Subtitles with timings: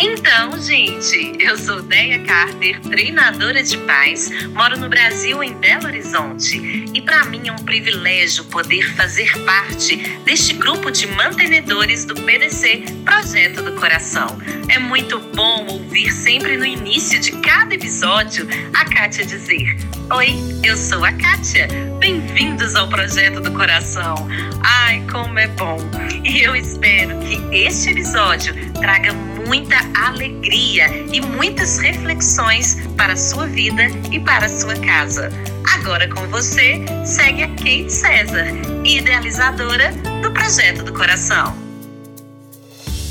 [0.00, 6.56] Então, gente, eu sou Deia Carter, treinadora de paz, moro no Brasil, em Belo Horizonte.
[6.94, 12.84] E para mim é um privilégio poder fazer parte deste grupo de mantenedores do PDC
[13.04, 14.38] Projeto do Coração.
[14.68, 19.76] É muito bom ouvir sempre no início de cada episódio a Kátia dizer:
[20.14, 21.66] Oi, eu sou a Kátia.
[21.98, 24.28] Bem-vindos ao Projeto do Coração.
[24.62, 25.78] Ai, como é bom!
[26.24, 29.12] E eu espero que este episódio traga
[29.48, 35.30] muita alegria e muitas reflexões para a sua vida e para a sua casa.
[35.74, 38.46] Agora com você, segue a Kate César,
[38.84, 41.56] idealizadora do Projeto do Coração.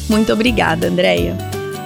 [0.08, 1.36] Muito obrigada, Andréia.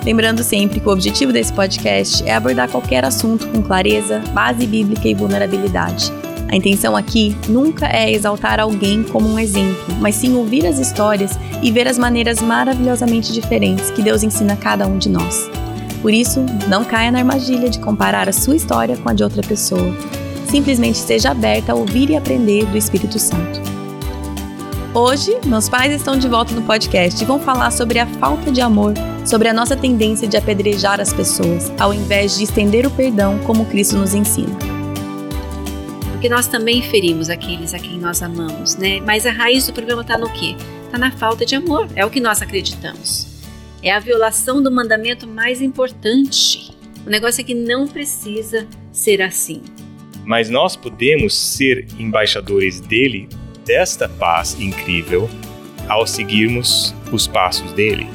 [0.04, 5.08] Lembrando sempre que o objetivo desse podcast é abordar qualquer assunto com clareza, base bíblica
[5.08, 6.12] e vulnerabilidade
[6.52, 11.32] a intenção aqui nunca é exaltar alguém como um exemplo, mas sim ouvir as histórias
[11.62, 15.50] e ver as maneiras maravilhosamente diferentes que Deus ensina a cada um de nós.
[16.02, 19.42] Por isso, não caia na armadilha de comparar a sua história com a de outra
[19.42, 19.96] pessoa.
[20.50, 23.62] Simplesmente seja aberta a ouvir e aprender do Espírito Santo.
[24.94, 28.60] Hoje, meus pais estão de volta no podcast e vão falar sobre a falta de
[28.60, 28.94] amor,
[29.26, 33.64] sobre a nossa tendência de apedrejar as pessoas, ao invés de estender o perdão como
[33.68, 34.81] Cristo nos ensina
[36.22, 39.00] porque nós também ferimos aqueles a quem nós amamos, né?
[39.00, 40.56] Mas a raiz do problema está no quê?
[40.86, 43.42] Está na falta de amor, é o que nós acreditamos.
[43.82, 46.78] É a violação do mandamento mais importante.
[47.08, 49.64] O negócio é que não precisa ser assim.
[50.24, 53.28] Mas nós podemos ser embaixadores dele,
[53.66, 55.28] desta paz incrível,
[55.88, 58.08] ao seguirmos os passos dele,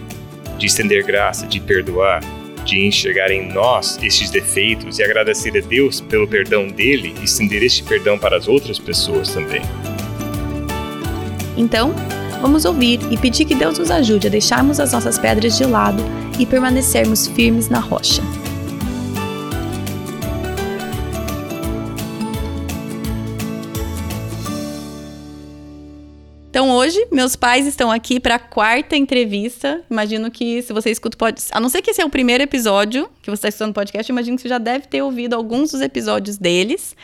[0.57, 2.21] de estender graça, de perdoar,
[2.67, 7.63] de enxergar em nós estes defeitos e agradecer a Deus pelo perdão dele e estender
[7.63, 9.63] este perdão para as outras pessoas também.
[11.57, 11.95] Então,
[12.43, 16.03] vamos ouvir e pedir que Deus nos ajude a deixarmos as nossas pedras de lado
[16.39, 18.23] e permanecermos firmes na rocha.
[26.57, 29.83] Então hoje, meus pais estão aqui para a quarta entrevista.
[29.91, 31.43] Imagino que se você escuta, pode.
[31.53, 34.37] A não ser que esse é o primeiro episódio que você está escutando podcast, imagino
[34.39, 36.97] que você já deve ter ouvido alguns dos episódios deles.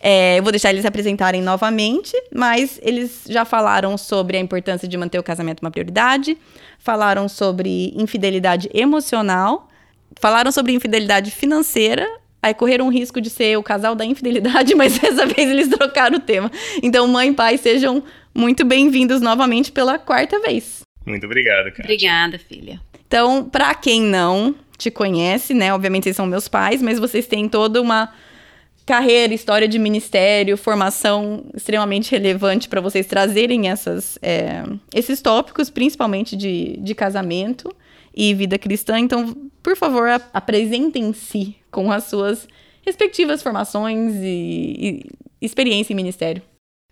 [0.00, 4.88] É, eu vou deixar eles se apresentarem novamente, mas eles já falaram sobre a importância
[4.88, 6.36] de manter o casamento uma prioridade,
[6.80, 9.68] falaram sobre infidelidade emocional,
[10.20, 12.08] falaram sobre infidelidade financeira,
[12.46, 16.18] aí correram o risco de ser o casal da infidelidade, mas dessa vez eles trocaram
[16.18, 16.50] o tema.
[16.82, 18.02] Então, mãe e pai, sejam
[18.34, 20.80] muito bem-vindos novamente pela quarta vez.
[21.04, 21.84] Muito obrigado, cara.
[21.84, 22.80] Obrigada, filha.
[23.06, 25.72] Então, para quem não te conhece, né?
[25.72, 28.12] Obviamente vocês são meus pais, mas vocês têm toda uma
[28.84, 34.62] carreira, história de ministério, formação extremamente relevante para vocês trazerem essas, é,
[34.94, 37.74] esses tópicos, principalmente de, de casamento
[38.16, 38.98] e vida cristã.
[38.98, 42.48] Então, por favor, apresentem-se com as suas
[42.84, 45.02] respectivas formações e,
[45.40, 46.42] e experiência em ministério.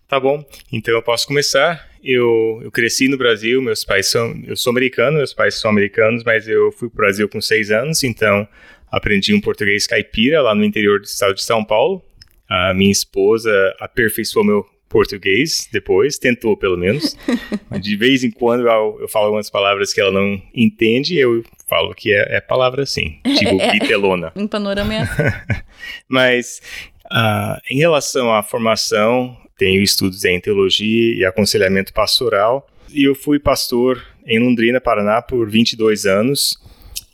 [0.06, 1.88] Tá bom, então eu posso começar.
[2.02, 4.34] Eu, eu cresci no Brasil, meus pais são.
[4.46, 7.70] Eu sou americano, meus pais são americanos, mas eu fui para o Brasil com seis
[7.70, 8.46] anos, então
[8.92, 12.02] aprendi um português caipira lá no interior do estado de São Paulo.
[12.46, 17.16] A minha esposa aperfeiçoou meu português depois, tentou pelo menos.
[17.80, 21.94] de vez em quando eu, eu, falo algumas palavras que ela não entende, eu falo
[21.94, 24.32] que é, é palavra sim, tipo é, bitelona.
[24.36, 25.22] Em panorama é assim.
[26.08, 26.60] Mas
[27.06, 32.66] uh, em relação à formação, tenho estudos em teologia e aconselhamento pastoral.
[32.92, 36.58] E eu fui pastor em Londrina, Paraná, por 22 anos.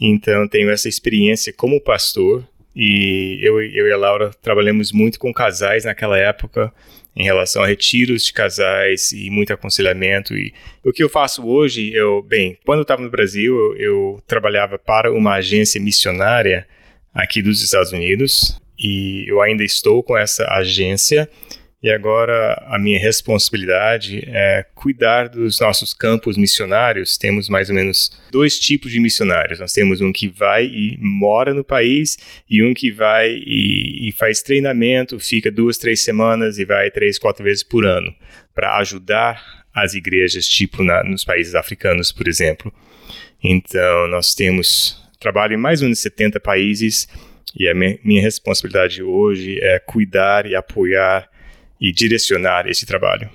[0.00, 2.46] Então, tenho essa experiência como pastor.
[2.74, 6.72] E eu, eu e a Laura trabalhamos muito com casais naquela época,
[7.16, 10.36] em relação a retiros de casais e muito aconselhamento.
[10.36, 10.54] E
[10.84, 14.78] o que eu faço hoje, eu, bem, quando eu estava no Brasil, eu, eu trabalhava
[14.78, 16.66] para uma agência missionária
[17.12, 18.60] aqui dos Estados Unidos.
[18.78, 21.28] E eu ainda estou com essa agência
[21.82, 27.16] e agora a minha responsabilidade é cuidar dos nossos campos missionários.
[27.16, 29.58] Temos mais ou menos dois tipos de missionários.
[29.58, 32.18] Nós temos um que vai e mora no país
[32.48, 37.18] e um que vai e, e faz treinamento, fica duas, três semanas e vai três,
[37.18, 38.14] quatro vezes por ano
[38.54, 39.42] para ajudar
[39.74, 42.70] as igrejas, tipo na, nos países africanos, por exemplo.
[43.42, 47.08] Então, nós temos trabalho em mais ou menos 70 países
[47.58, 51.30] e a minha, minha responsabilidade hoje é cuidar e apoiar
[51.80, 53.30] e direcionar esse trabalho?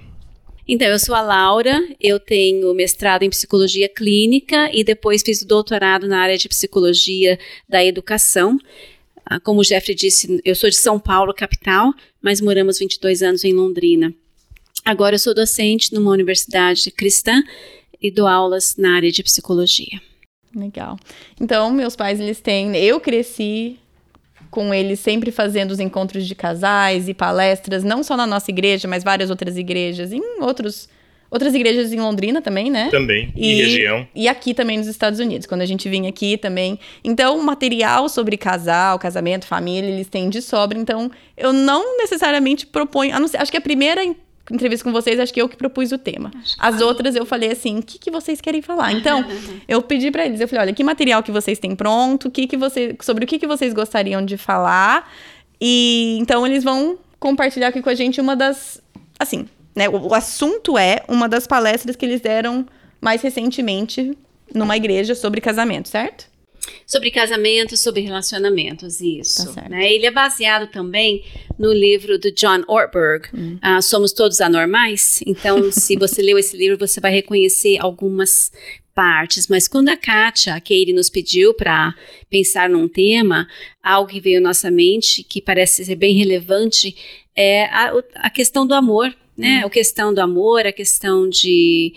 [0.67, 5.47] Então, eu sou a Laura, eu tenho mestrado em psicologia clínica e depois fiz o
[5.47, 7.37] doutorado na área de psicologia
[7.69, 8.57] da educação.
[9.23, 13.43] Ah, como o Jeffrey disse, eu sou de São Paulo, capital, mas moramos 22 anos
[13.43, 14.13] em Londrina.
[14.83, 17.43] Agora eu sou docente numa universidade cristã
[18.01, 20.01] e dou aulas na área de psicologia.
[20.55, 20.97] Legal.
[21.39, 22.75] Então, meus pais, eles têm.
[22.75, 23.77] Eu cresci
[24.55, 28.87] com eles sempre fazendo os encontros de casais e palestras, não só na nossa igreja,
[28.87, 30.87] mas várias outras igrejas, em outros
[31.29, 32.87] outras igrejas em Londrina também, né?
[32.89, 34.07] Também, e, região.
[34.15, 36.79] E aqui também nos Estados Unidos, quando a gente vinha aqui também.
[37.03, 40.77] Então, material sobre casal, casamento, família, eles têm de sobra.
[40.77, 43.27] Então, eu não necessariamente proponho.
[43.27, 44.01] Ser, acho que a primeira
[44.51, 46.31] entrevista com vocês, acho que eu que propus o tema.
[46.59, 48.91] As outras eu falei assim, o que, que vocês querem falar?
[48.91, 49.25] Então,
[49.67, 52.55] eu pedi para eles, eu falei, olha, que material que vocês têm pronto, que que
[52.55, 55.11] você, sobre o que, que vocês gostariam de falar.
[55.59, 58.81] E então eles vão compartilhar aqui com a gente uma das,
[59.17, 62.65] assim, né, o, o assunto é uma das palestras que eles deram
[63.01, 64.17] mais recentemente
[64.53, 66.27] numa igreja sobre casamento, certo?
[66.85, 69.53] Sobre casamento, sobre relacionamentos, isso.
[69.53, 69.91] Tá né?
[69.91, 71.23] Ele é baseado também
[71.57, 73.57] no livro do John Ortberg, hum.
[73.63, 75.19] uh, Somos Todos Anormais.
[75.25, 78.51] Então, se você leu esse livro, você vai reconhecer algumas
[78.95, 79.47] partes.
[79.47, 81.93] Mas quando a Kátia, a Katie, nos pediu para
[82.29, 83.47] pensar num tema,
[83.83, 86.95] algo que veio à nossa mente, que parece ser bem relevante,
[87.35, 89.13] é a, a questão do amor.
[89.37, 89.61] Né?
[89.61, 89.67] Hum.
[89.67, 91.93] A questão do amor, a questão de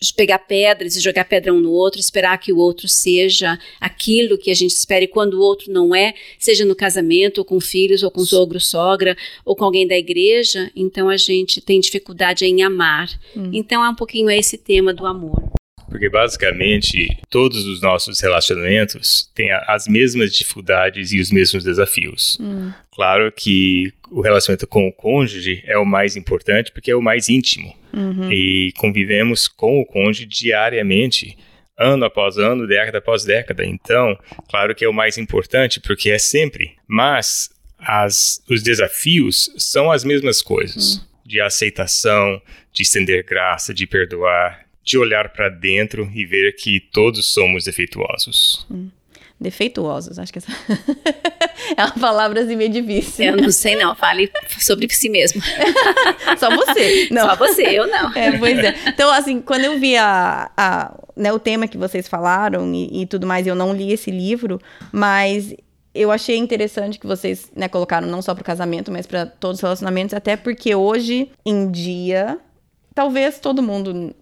[0.00, 4.38] de pegar pedras e jogar pedra um no outro, esperar que o outro seja aquilo
[4.38, 7.60] que a gente espera e quando o outro não é, seja no casamento, ou com
[7.60, 12.44] filhos, ou com sogro, sogra, ou com alguém da igreja, então a gente tem dificuldade
[12.44, 13.08] em amar.
[13.36, 13.50] Hum.
[13.52, 15.57] Então é um pouquinho esse tema do amor.
[15.88, 22.36] Porque basicamente todos os nossos relacionamentos têm as mesmas dificuldades e os mesmos desafios.
[22.40, 22.72] Hum.
[22.92, 27.28] Claro que o relacionamento com o cônjuge é o mais importante porque é o mais
[27.28, 27.74] íntimo.
[27.92, 28.30] Uhum.
[28.30, 31.36] E convivemos com o cônjuge diariamente,
[31.76, 33.64] ano após ano, década após década.
[33.64, 34.18] Então,
[34.48, 36.72] claro que é o mais importante porque é sempre.
[36.86, 40.96] Mas as, os desafios são as mesmas coisas.
[40.96, 41.08] Uhum.
[41.24, 42.40] De aceitação,
[42.72, 48.66] de estender graça, de perdoar, de olhar para dentro e ver que todos somos defeituosos.
[48.70, 48.88] Hum.
[49.40, 50.50] Defeituosos, acho que essa
[51.76, 53.26] é uma palavra assim meio difícil.
[53.26, 55.40] Eu não sei não, fale sobre si mesmo.
[56.36, 57.08] Só você.
[57.12, 57.28] Não.
[57.28, 58.12] Só você, eu não.
[58.14, 58.74] É, pois é.
[58.88, 63.06] Então, assim, quando eu vi a, a, né, o tema que vocês falaram e, e
[63.06, 65.54] tudo mais, eu não li esse livro, mas
[65.94, 69.58] eu achei interessante que vocês né, colocaram não só para o casamento, mas para todos
[69.58, 72.40] os relacionamentos, até porque hoje em dia,
[72.92, 74.12] talvez todo mundo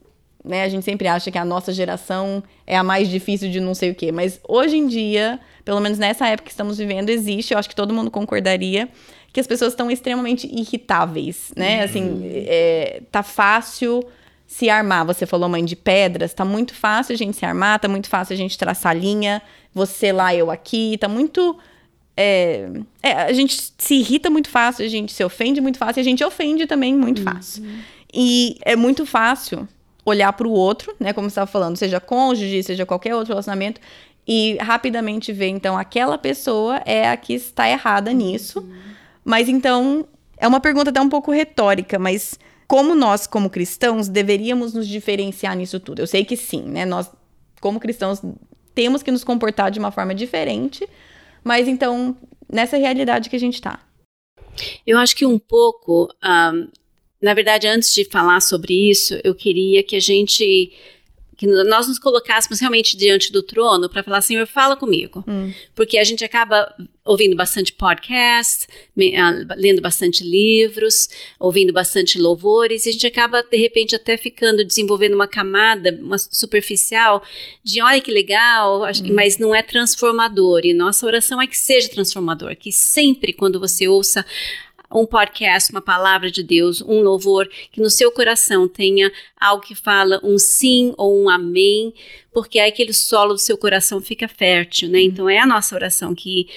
[0.46, 0.62] né?
[0.62, 3.90] A gente sempre acha que a nossa geração é a mais difícil de não sei
[3.90, 4.12] o quê.
[4.12, 7.75] Mas hoje em dia, pelo menos nessa época que estamos vivendo, existe, eu acho que
[7.75, 8.88] todo mundo concordaria,
[9.32, 11.78] que as pessoas estão extremamente irritáveis, né?
[11.78, 11.84] Uhum.
[11.84, 14.02] Assim, é, tá fácil
[14.46, 15.04] se armar.
[15.04, 18.34] Você falou mãe de pedras, tá muito fácil a gente se armar, tá muito fácil
[18.34, 19.42] a gente traçar linha,
[19.75, 21.58] você lá, eu aqui, tá muito.
[22.16, 22.70] É,
[23.02, 26.04] é, a gente se irrita muito fácil, a gente se ofende muito fácil, e a
[26.04, 27.25] gente ofende também muito uhum.
[27.25, 27.64] fácil.
[28.14, 29.69] E é muito fácil
[30.06, 33.80] olhar para o outro, né, como você estava falando, seja cônjuge, seja qualquer outro relacionamento,
[34.26, 38.60] e rapidamente ver, então, aquela pessoa é a que está errada nisso.
[38.60, 38.72] Uhum.
[39.24, 40.06] Mas então,
[40.36, 45.56] é uma pergunta até um pouco retórica, mas como nós, como cristãos, deveríamos nos diferenciar
[45.56, 46.00] nisso tudo?
[46.00, 46.84] Eu sei que sim, né?
[46.84, 47.10] Nós,
[47.60, 48.20] como cristãos,
[48.74, 50.88] temos que nos comportar de uma forma diferente,
[51.44, 52.16] mas então,
[52.52, 53.80] nessa realidade que a gente está.
[54.86, 56.08] Eu acho que um pouco.
[56.24, 56.68] Um
[57.20, 60.72] na verdade, antes de falar sobre isso, eu queria que a gente
[61.36, 65.23] que nós nos colocássemos realmente diante do trono para falar, Senhor, fala comigo.
[65.28, 65.52] Hum.
[65.75, 68.66] Porque a gente acaba ouvindo bastante podcast,
[69.18, 71.08] ah, lendo bastante livros,
[71.38, 76.16] ouvindo bastante louvores, e a gente acaba, de repente, até ficando, desenvolvendo uma camada uma
[76.18, 77.23] superficial
[77.62, 79.12] de, olha que legal, hum.
[79.12, 80.62] mas não é transformador.
[80.64, 84.25] E nossa oração é que seja transformador, que sempre quando você ouça
[84.93, 89.75] um podcast, uma palavra de Deus, um louvor, que no seu coração tenha algo que
[89.75, 91.93] fala um sim ou um amém,
[92.33, 95.02] porque aí aquele solo do seu coração fica fértil, né?
[95.02, 96.49] Então é a nossa oração que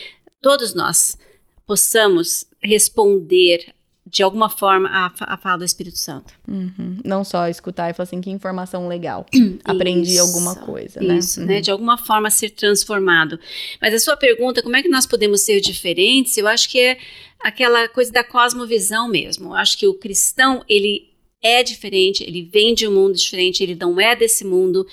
[0.41, 1.17] todos nós
[1.65, 3.73] possamos responder
[4.11, 6.33] de alguma forma a, a fala do Espírito Santo.
[6.47, 6.97] Uhum.
[7.05, 9.25] Não só escutar e falar assim, que informação legal.
[9.63, 11.17] Aprendi isso, alguma coisa, né?
[11.17, 11.45] Isso, uhum.
[11.45, 11.61] né?
[11.61, 13.39] De alguma forma ser transformado.
[13.79, 16.35] Mas a sua pergunta, como é que nós podemos ser diferentes?
[16.37, 16.97] Eu acho que é
[17.39, 19.49] aquela coisa da cosmovisão mesmo.
[19.49, 21.09] Eu acho que o cristão, ele
[21.41, 24.87] é diferente, ele vem de um mundo diferente, ele não é desse mundo.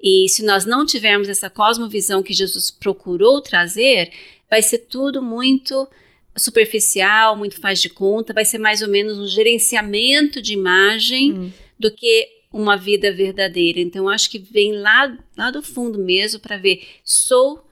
[0.00, 4.12] E se nós não tivermos essa cosmovisão que Jesus procurou trazer,
[4.48, 5.88] vai ser tudo muito
[6.36, 11.52] superficial, muito faz de conta, vai ser mais ou menos um gerenciamento de imagem hum.
[11.78, 13.80] do que uma vida verdadeira.
[13.80, 17.64] Então, acho que vem lá, lá do fundo mesmo para ver, sou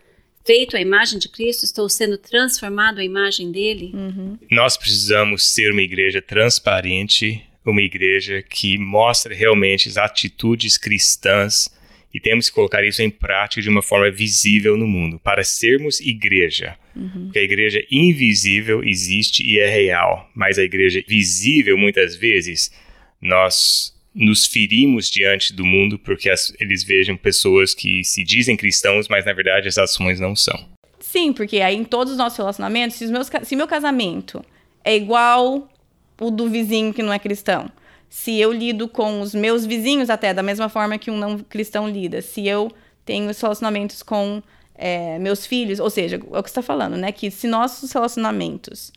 [0.45, 3.91] feito à imagem de Cristo, estou sendo transformado à imagem dele.
[3.93, 4.39] Uhum.
[4.51, 11.69] Nós precisamos ser uma igreja transparente, uma igreja que mostre realmente as atitudes cristãs
[12.13, 16.01] E temos que colocar isso em prática de uma forma visível no mundo, para sermos
[16.01, 16.77] igreja.
[16.97, 17.25] Uhum.
[17.25, 22.73] Porque a igreja invisível existe e é real, mas a igreja visível, muitas vezes,
[23.21, 29.07] nós nos ferimos diante do mundo porque as, eles vejam pessoas que se dizem cristãos,
[29.07, 30.59] mas na verdade as ações não são.
[30.99, 34.45] Sim, porque aí em todos os nossos relacionamentos, se, meus, se meu casamento
[34.85, 35.69] é igual
[36.21, 37.71] o do vizinho que não é cristão,
[38.09, 41.89] se eu lido com os meus vizinhos até da mesma forma que um não cristão
[41.89, 42.71] lida, se eu
[43.05, 44.43] tenho relacionamentos com
[44.75, 47.11] é, meus filhos, ou seja, é o que você está falando, né?
[47.13, 48.93] Que se nossos relacionamentos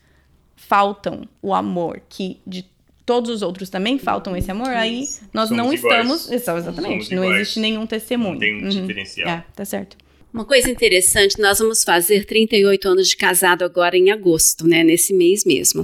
[0.55, 2.69] faltam o amor que de
[3.05, 5.83] todos os outros também faltam esse amor, aí nós Somos não iguais.
[5.83, 6.31] estamos.
[6.31, 7.05] Exatamente.
[7.05, 7.41] Somos não iguais.
[7.41, 8.33] existe nenhum testemunho.
[8.33, 8.69] Não tem um Uhum.
[8.69, 9.29] diferencial.
[9.29, 9.97] É, tá certo.
[10.33, 14.81] Uma coisa interessante, nós vamos fazer 38 anos de casado agora em agosto, né?
[14.81, 15.83] Nesse mês mesmo.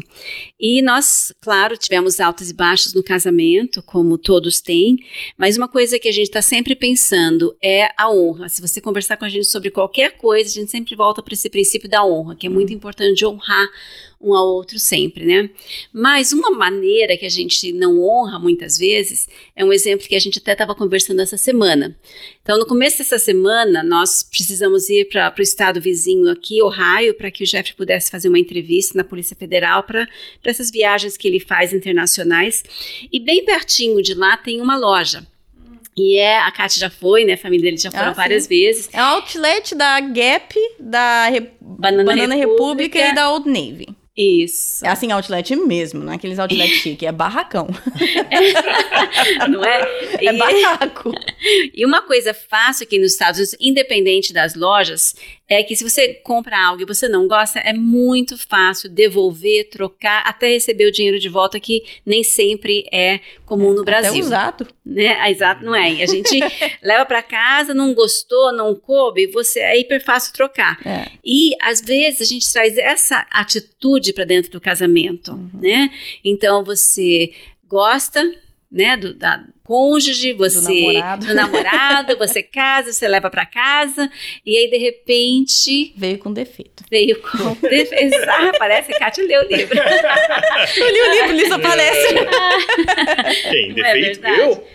[0.57, 4.97] E nós, claro, tivemos altos e baixos no casamento, como todos têm,
[5.37, 8.47] mas uma coisa que a gente está sempre pensando é a honra.
[8.47, 11.49] Se você conversar com a gente sobre qualquer coisa, a gente sempre volta para esse
[11.49, 13.67] princípio da honra, que é muito importante de honrar
[14.19, 15.50] um ao outro sempre, né?
[15.93, 20.19] Mas uma maneira que a gente não honra muitas vezes é um exemplo que a
[20.19, 21.95] gente até estava conversando essa semana.
[22.41, 27.29] Então, no começo dessa semana, nós precisamos ir para o estado vizinho aqui, Ohio, para
[27.29, 30.07] que o Jeff pudesse fazer uma entrevista na Polícia Federal para
[30.43, 32.63] essas viagens que ele faz internacionais.
[33.12, 35.25] E bem pertinho de lá tem uma loja.
[36.00, 37.33] E é, a Kátia já foi, né?
[37.33, 38.50] A família dele já foram Ah, várias sim.
[38.50, 38.89] vezes.
[38.93, 43.00] É um outlet da Gap, da Re- Banana, Banana República.
[43.00, 43.88] República e da Old Navy.
[44.17, 44.83] Isso.
[44.83, 47.67] É assim, outlet mesmo, não é aqueles outlet chique, é barracão.
[49.50, 49.81] Não é?
[50.19, 51.12] É E- barraco.
[51.74, 55.15] E uma coisa fácil aqui nos Estados Unidos, independente das lojas,
[55.49, 60.23] é que se você compra algo e você não gosta, é muito fácil devolver, trocar,
[60.25, 64.25] até receber o dinheiro de volta, que nem sempre é comum no Até Brasil.
[64.25, 64.67] usado.
[64.85, 65.17] Né?
[65.19, 66.03] Ah, Exato, não é.
[66.03, 66.37] A gente
[66.83, 70.79] leva para casa, não gostou, não coube, você é hiper fácil trocar.
[70.85, 71.07] É.
[71.23, 75.89] E às vezes a gente traz essa atitude para dentro do casamento, né?
[76.23, 77.31] Então você
[77.67, 78.21] gosta,
[78.71, 81.25] né, do da cônjuge, você namorado.
[81.27, 84.09] do namorado, você casa, você leva para casa
[84.45, 86.83] e aí de repente Veio com defeito.
[86.89, 88.53] veio com defesa.
[88.57, 89.77] Parece que a Kátia leu o livro.
[89.77, 92.27] Eu li o livro, li sua palestra.
[93.51, 93.74] Quem?
[93.74, 94.21] Não é Defeito?
[94.21, 94.41] verdade?
[94.41, 94.67] eu?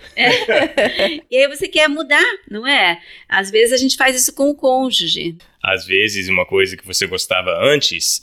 [1.31, 3.01] E aí você quer mudar, não é?
[3.29, 5.37] Às vezes a gente faz isso com o cônjuge.
[5.63, 8.23] Às vezes, uma coisa que você gostava antes,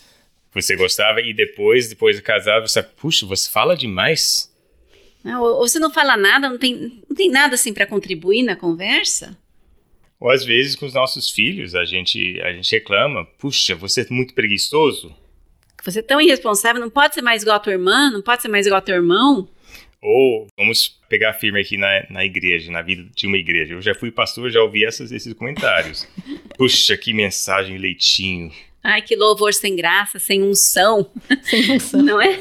[0.54, 4.49] você gostava e depois, depois de casar, você, puxa, você fala demais.
[5.24, 8.44] Não, Ou ou você não fala nada, não tem, não tem nada assim para contribuir
[8.44, 9.38] na conversa.
[10.20, 14.08] Ou às vezes com os nossos filhos, a gente, a gente reclama, puxa, você é
[14.10, 15.16] muito preguiçoso.
[15.84, 18.50] Você é tão irresponsável, não pode ser mais igual a tua irmã, não pode ser
[18.50, 19.48] mais igual a teu irmão.
[20.02, 23.74] Ou vamos pegar firme aqui na, na igreja, na vida de uma igreja.
[23.74, 26.08] Eu já fui pastor, já ouvi essas, esses comentários.
[26.58, 28.52] Puxa, que mensagem leitinho.
[28.84, 31.10] Ai, que louvor sem graça, sem unção,
[31.44, 32.02] Sem função.
[32.02, 32.40] não é?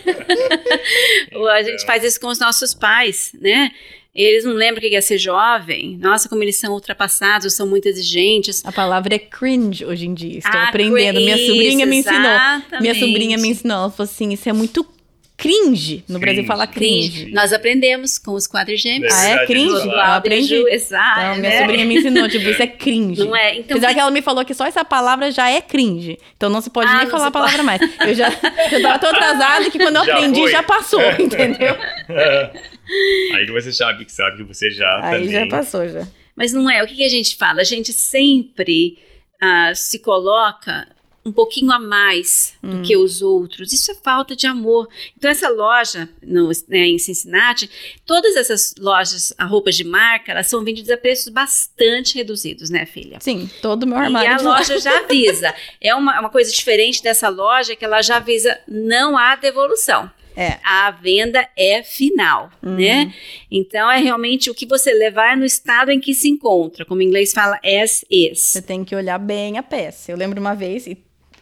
[1.34, 3.70] Ou a gente faz isso com os nossos pais, né?
[4.14, 5.96] Eles não lembram o que é ser jovem.
[5.98, 8.64] Nossa, como eles são ultrapassados, são muito exigentes.
[8.64, 10.38] A palavra é cringe hoje em dia.
[10.38, 11.20] Estou Ah, aprendendo.
[11.20, 12.20] Minha sobrinha me ensinou.
[12.20, 12.98] Minha exatamente.
[13.00, 13.76] sobrinha me ensinou.
[13.76, 14.84] Ela falou assim: isso é muito
[15.38, 16.04] cringe.
[16.08, 16.46] No Brasil Cringe.
[16.48, 17.10] fala cringe.
[17.10, 17.32] Cringe.
[17.32, 19.14] Nós aprendemos com os quadrigêmeos.
[19.14, 19.86] Ah, é Verdade, cringe?
[19.88, 20.54] Eu aprendi.
[20.68, 21.20] Exato.
[21.20, 21.60] Então, minha né?
[21.60, 23.24] sobrinha me ensinou, tipo, isso é cringe.
[23.24, 23.54] Não é?
[23.56, 26.18] Então, Apesar que ela me falou que só essa palavra já é cringe.
[26.36, 27.80] Então não se pode Ah, nem falar a palavra mais.
[28.04, 28.28] Eu já,
[28.72, 30.50] eu tava tão atrasada que quando eu Já aprendi foi.
[30.50, 31.76] já passou, entendeu?
[33.34, 35.30] Aí que você sabe que sabe que você já Aí também.
[35.30, 36.06] já passou já.
[36.34, 36.82] Mas não é.
[36.82, 37.60] O que, que a gente fala?
[37.60, 38.98] A gente sempre
[39.40, 40.86] ah, se coloca
[41.28, 43.72] um pouquinho a mais do que os outros.
[43.72, 44.88] Isso é falta de amor.
[45.16, 47.70] Então, essa loja no, né, em Cincinnati,
[48.06, 52.86] todas essas lojas, a roupas de marca, elas são vendidas a preços bastante reduzidos, né,
[52.86, 53.18] filha?
[53.20, 54.58] Sim, todo o meu E armário a de lá.
[54.58, 55.54] loja já avisa.
[55.80, 60.10] É uma, uma coisa diferente dessa loja que ela já avisa não há devolução.
[60.36, 60.58] É.
[60.62, 63.12] A venda é final, né?
[63.50, 67.06] Então é realmente o que você levar no estado em que se encontra, como em
[67.06, 68.38] inglês fala as is.
[68.40, 70.12] Você tem que olhar bem a peça.
[70.12, 70.96] Eu lembro uma vez, e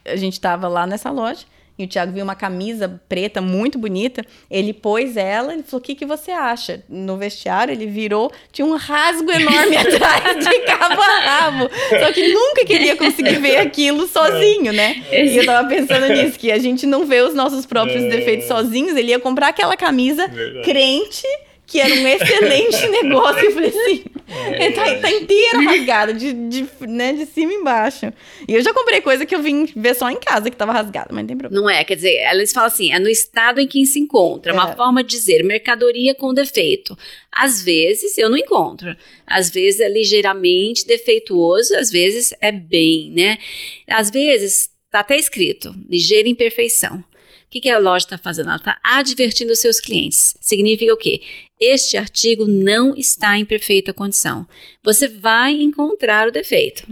[0.07, 1.45] a gente tava lá nessa loja,
[1.79, 4.25] e o Thiago viu uma camisa preta muito bonita.
[4.51, 6.83] Ele pôs ela, ele falou: O que, que você acha?
[6.89, 11.71] No vestiário, ele virou, tinha um rasgo enorme atrás de cabo a rabo.
[12.01, 15.05] Só que nunca queria conseguir ver aquilo sozinho, né?
[15.13, 18.09] E eu tava pensando nisso, que a gente não vê os nossos próprios É.
[18.09, 18.97] defeitos sozinhos.
[18.97, 20.65] Ele ia comprar aquela camisa Verdade.
[20.65, 21.27] crente,
[21.67, 23.45] que era um excelente negócio.
[23.45, 24.05] Eu falei assim.
[24.28, 28.12] Ele tá, tá inteiro rasgado, de, de, né, de cima e embaixo.
[28.49, 31.09] E eu já comprei coisa que eu vim ver só em casa que tava rasgada,
[31.11, 31.62] mas não tem problema.
[31.62, 34.52] Não é, quer dizer, eles falam assim, é no estado em que se encontra.
[34.52, 36.97] É uma forma de dizer mercadoria com defeito.
[37.30, 38.97] Às vezes eu não encontro.
[39.26, 43.38] Às vezes é ligeiramente defeituoso, às vezes é bem, né?
[43.88, 47.04] Às vezes tá até escrito, ligeira imperfeição.
[47.57, 48.49] O que, que a loja está fazendo?
[48.49, 50.37] Ela está advertindo os seus clientes.
[50.43, 51.23] Significa o quê?
[51.59, 54.47] Este artigo não está em perfeita condição.
[54.85, 56.87] Você vai encontrar o defeito.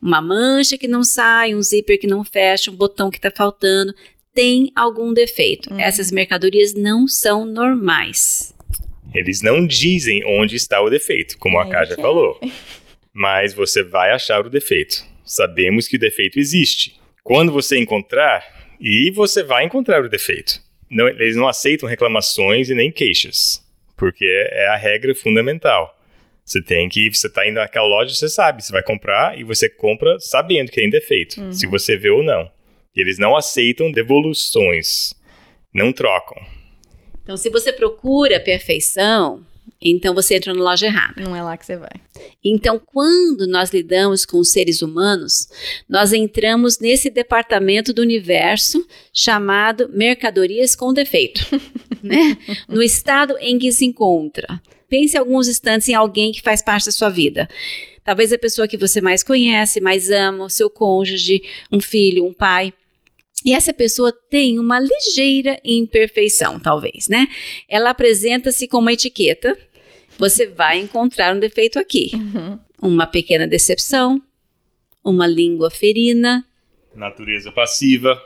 [0.00, 3.92] Uma mancha que não sai, um zíper que não fecha, um botão que está faltando.
[4.32, 5.72] Tem algum defeito.
[5.72, 5.80] Uhum.
[5.80, 8.54] Essas mercadorias não são normais.
[9.12, 12.38] Eles não dizem onde está o defeito, como a Kátia falou.
[13.12, 15.04] Mas você vai achar o defeito.
[15.24, 16.94] Sabemos que o defeito existe.
[17.24, 20.60] Quando você encontrar, e você vai encontrar o defeito.
[20.90, 23.64] Não, eles não aceitam reclamações e nem queixas,
[23.96, 25.96] porque é, é a regra fundamental.
[26.44, 29.68] Você tem que, você está indo naquela loja, você sabe, você vai comprar e você
[29.68, 31.52] compra sabendo que tem defeito, uhum.
[31.52, 32.48] se você vê ou não.
[32.94, 35.12] E eles não aceitam devoluções,
[35.74, 36.40] não trocam.
[37.22, 39.44] Então, se você procura perfeição,
[39.80, 41.22] então você entra na loja errada.
[41.22, 41.90] Não é lá que você vai.
[42.42, 45.48] Então, quando nós lidamos com os seres humanos,
[45.88, 51.40] nós entramos nesse departamento do universo chamado mercadorias com defeito,
[52.02, 52.38] né?
[52.68, 54.60] No estado em que se encontra.
[54.88, 57.48] Pense alguns instantes em alguém que faz parte da sua vida.
[58.04, 61.42] Talvez a pessoa que você mais conhece, mais ama, o seu cônjuge,
[61.72, 62.72] um filho, um pai.
[63.44, 67.26] E essa pessoa tem uma ligeira imperfeição, talvez, né?
[67.68, 69.56] Ela apresenta-se com uma etiqueta.
[70.18, 72.10] Você vai encontrar um defeito aqui.
[72.14, 72.58] Uhum.
[72.80, 74.20] Uma pequena decepção,
[75.04, 76.44] uma língua ferina.
[76.94, 78.20] Natureza passiva.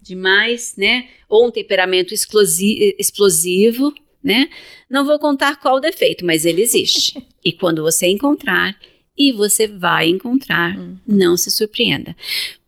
[0.00, 1.08] Demais, né?
[1.28, 4.48] Ou um temperamento explosivo, né?
[4.88, 7.26] Não vou contar qual o defeito, mas ele existe.
[7.44, 8.78] e quando você encontrar,
[9.16, 10.98] e você vai encontrar, uhum.
[11.06, 12.14] não se surpreenda.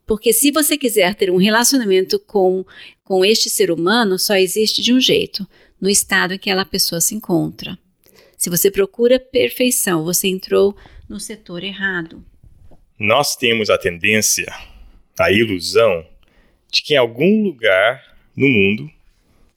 [0.07, 2.65] Porque se você quiser ter um relacionamento com,
[3.05, 5.47] com este ser humano, só existe de um jeito:
[5.81, 7.79] no estado em que aquela pessoa se encontra.
[8.39, 10.77] Se você procura perfeição, você entrou
[11.09, 12.25] no setor errado.
[12.97, 14.47] Nós temos a tendência,
[15.19, 16.07] a ilusão,
[16.71, 18.89] de que em algum lugar no mundo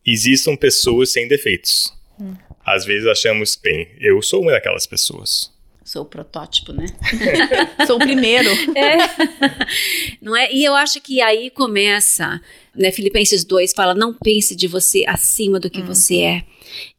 [0.04, 1.96] existam pessoas sem defeitos.
[2.20, 2.36] Hum.
[2.66, 5.54] Às vezes achamos, bem, eu sou uma daquelas pessoas.
[5.92, 6.86] Sou o protótipo, né?
[7.86, 8.50] Sou o primeiro.
[8.78, 8.96] É.
[10.24, 10.50] Não é?
[10.50, 12.40] E eu acho que aí começa,
[12.74, 12.94] né?
[12.94, 15.88] Filipenses 2 fala: não pense de você acima do que uhum.
[15.88, 16.44] você é.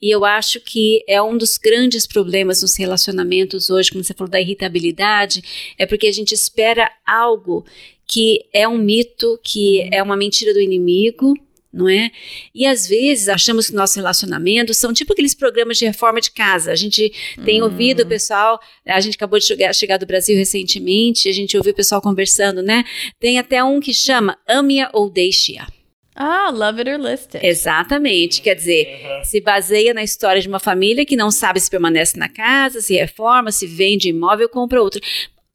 [0.01, 4.31] E eu acho que é um dos grandes problemas nos relacionamentos hoje, como você falou
[4.31, 7.65] da irritabilidade, é porque a gente espera algo
[8.07, 9.89] que é um mito, que uhum.
[9.91, 11.33] é uma mentira do inimigo,
[11.73, 12.11] não é?
[12.55, 16.71] E às vezes achamos que nossos relacionamentos são tipo aqueles programas de reforma de casa.
[16.71, 17.13] A gente
[17.45, 17.65] tem hum.
[17.65, 21.73] ouvido o pessoal, a gente acabou de chegar, chegar, do Brasil recentemente, a gente ouviu
[21.73, 22.85] o pessoal conversando, né?
[23.19, 25.67] Tem até um que chama Ame-a ou Deixe-a.
[26.15, 27.47] Ah, love it or list it.
[27.47, 28.43] Exatamente.
[28.43, 29.25] Quer dizer, uhum.
[29.25, 32.95] se baseia na história de uma família que não sabe se permanece na casa, se
[32.95, 35.01] reforma, se vende imóvel, compra outro.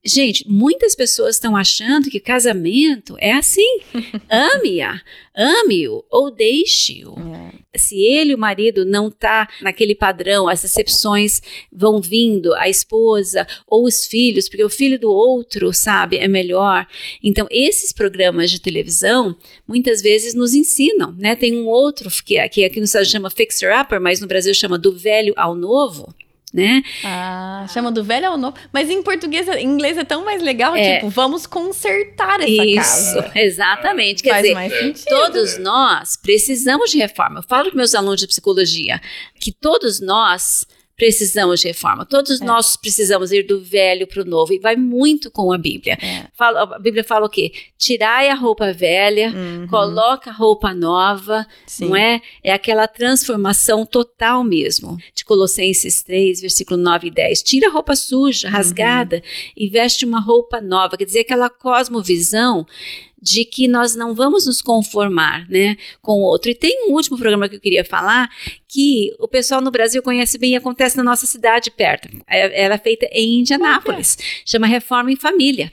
[0.07, 3.79] Gente, muitas pessoas estão achando que casamento é assim.
[4.29, 5.01] Ame-a,
[5.35, 7.13] ame-o ou deixe-o.
[7.19, 7.77] É.
[7.77, 11.41] Se ele, o marido, não está naquele padrão, as decepções
[11.71, 16.87] vão vindo, a esposa ou os filhos, porque o filho do outro, sabe, é melhor.
[17.21, 19.35] Então, esses programas de televisão
[19.67, 21.35] muitas vezes nos ensinam, né?
[21.35, 24.93] Tem um outro que, que aqui nos chama Fixer Upper, mas no Brasil chama Do
[24.97, 26.15] Velho ao Novo
[26.57, 26.81] né?
[27.05, 28.57] Ah, chama do velho ao novo.
[28.73, 30.95] Mas em português, em inglês é tão mais legal, é.
[30.95, 33.31] tipo, vamos consertar essa Isso, casa.
[33.35, 34.23] exatamente.
[34.23, 35.05] Quer Faz dizer, mais sentido.
[35.07, 37.39] todos nós precisamos de reforma.
[37.39, 38.99] Eu falo com meus alunos de psicologia
[39.39, 40.65] que todos nós
[40.97, 42.05] precisamos de reforma.
[42.05, 42.43] Todos é.
[42.43, 45.95] nós precisamos ir do velho para o novo e vai muito com a Bíblia.
[46.01, 46.25] É.
[46.33, 47.51] Fala, a Bíblia fala o quê?
[47.77, 49.67] Tirai a roupa velha, uhum.
[49.67, 51.89] coloca a roupa nova, Sim.
[51.89, 52.19] não é?
[52.43, 54.97] É aquela transformação total mesmo.
[55.13, 57.43] De Colossenses 3, versículo 9 e 10.
[57.43, 59.21] Tira a roupa suja, rasgada uhum.
[59.55, 60.97] e veste uma roupa nova.
[60.97, 62.65] Quer dizer, aquela cosmovisão
[63.21, 66.51] de que nós não vamos nos conformar, né, com o outro.
[66.51, 68.29] E tem um último programa que eu queria falar
[68.67, 72.09] que o pessoal no Brasil conhece bem e acontece na nossa cidade perto.
[72.27, 75.71] É, ela é feita em Indianápolis, chama Reforma em Família.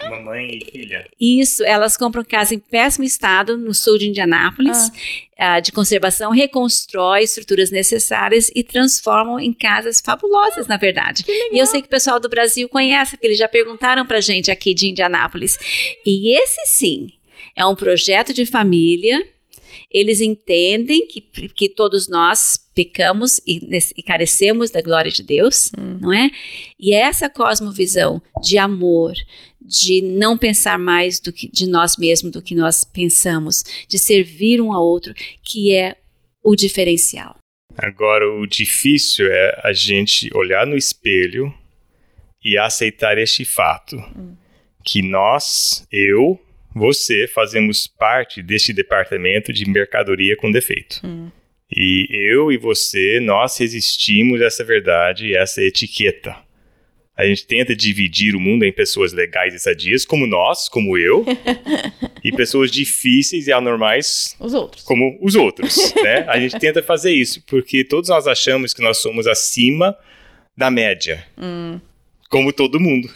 [0.00, 1.08] Mamãe e filha.
[1.20, 4.90] Isso, elas compram casa em péssimo estado, no sul de Indianápolis,
[5.38, 5.58] ah.
[5.58, 11.24] uh, de conservação, reconstrói estruturas necessárias e transformam em casas fabulosas, na verdade.
[11.26, 14.50] E eu sei que o pessoal do Brasil conhece, porque eles já perguntaram pra gente
[14.50, 15.58] aqui de Indianápolis.
[16.04, 17.08] E esse sim
[17.56, 19.26] é um projeto de família.
[19.90, 23.60] Eles entendem que, que todos nós pecamos e,
[23.96, 25.98] e carecemos da glória de Deus, hum.
[26.00, 26.30] não é?
[26.78, 29.14] E é essa cosmovisão de amor,
[29.60, 34.60] de não pensar mais do que de nós mesmos do que nós pensamos, de servir
[34.60, 35.96] um ao outro, que é
[36.42, 37.36] o diferencial.
[37.76, 41.52] Agora, o difícil é a gente olhar no espelho
[42.44, 44.36] e aceitar este fato: hum.
[44.84, 46.38] que nós, eu,
[46.74, 51.00] você, fazemos parte deste departamento de mercadoria com defeito.
[51.04, 51.30] Hum.
[51.76, 56.36] E eu e você, nós resistimos a essa verdade, essa etiqueta.
[57.16, 61.24] A gente tenta dividir o mundo em pessoas legais e sadias, como nós, como eu,
[62.22, 64.84] e pessoas difíceis e anormais, os outros.
[64.84, 65.94] como os outros.
[66.02, 66.24] Né?
[66.28, 69.96] A gente tenta fazer isso, porque todos nós achamos que nós somos acima
[70.56, 71.24] da média.
[71.36, 71.80] Hum.
[72.34, 73.08] Como todo mundo.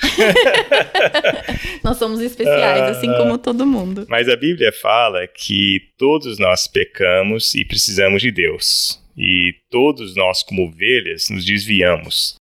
[1.83, 4.07] nós somos especiais, assim como todo mundo.
[4.09, 9.02] Mas a Bíblia fala que todos nós pecamos e precisamos de Deus.
[9.16, 12.37] E todos nós, como ovelhas, nos desviamos.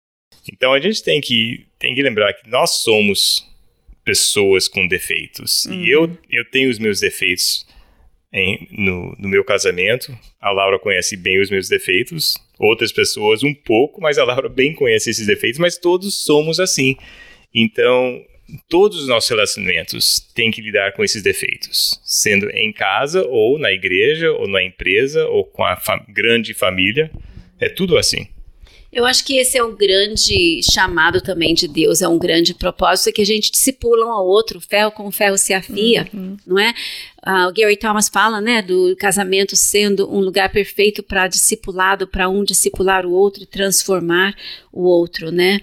[0.52, 3.48] Então a gente tem que, tem que lembrar que nós somos
[4.04, 5.68] pessoas com defeitos.
[5.68, 5.82] Uhum.
[5.82, 7.66] E eu, eu tenho os meus defeitos
[8.34, 10.14] em, no, no meu casamento.
[10.42, 12.36] A Laura conhece bem os meus defeitos.
[12.60, 15.60] Outras pessoas um pouco, mas a Laura bem conhece esses defeitos.
[15.60, 16.96] Mas todos somos assim.
[17.54, 18.22] Então,
[18.70, 23.72] todos os nossos relacionamentos têm que lidar com esses defeitos, sendo em casa, ou na
[23.72, 27.12] igreja, ou na empresa, ou com a fa grande família.
[27.60, 28.28] É tudo assim.
[28.96, 33.10] Eu acho que esse é o grande chamado também de Deus, é um grande propósito,
[33.10, 36.38] é que a gente discipula um ao outro, ferro com ferro se afia, uhum.
[36.48, 36.74] não é?
[37.26, 42.30] Uh, o Gary Thomas fala, né, do casamento sendo um lugar perfeito para discipulado, para
[42.30, 44.36] um discipular o outro e transformar
[44.72, 45.62] o outro, né?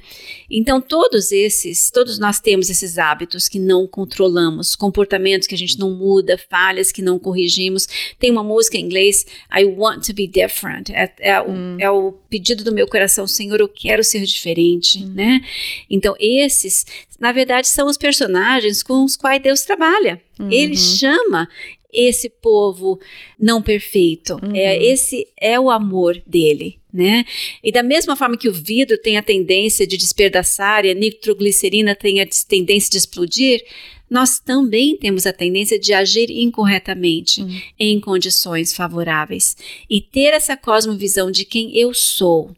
[0.51, 5.79] Então, todos esses, todos nós temos esses hábitos que não controlamos, comportamentos que a gente
[5.79, 7.87] não muda, falhas que não corrigimos.
[8.18, 10.90] Tem uma música em inglês, I want to be different.
[10.90, 11.77] É, é, hum.
[11.77, 15.12] o, é o pedido do meu coração, Senhor, eu quero ser diferente, hum.
[15.14, 15.40] né?
[15.88, 16.85] Então, esses
[17.22, 20.20] na verdade, são os personagens com os quais Deus trabalha.
[20.40, 20.50] Uhum.
[20.50, 21.48] Ele chama
[21.92, 22.98] esse povo
[23.38, 24.40] não perfeito.
[24.42, 24.56] Uhum.
[24.56, 26.80] É, esse é o amor dele.
[26.92, 27.24] Né?
[27.62, 31.94] E da mesma forma que o vidro tem a tendência de despedaçar e a nitroglicerina
[31.94, 33.64] tem a tendência de explodir,
[34.11, 37.61] nós também temos a tendência de agir incorretamente uhum.
[37.78, 39.56] em condições favoráveis.
[39.88, 42.50] E ter essa cosmovisão de quem eu sou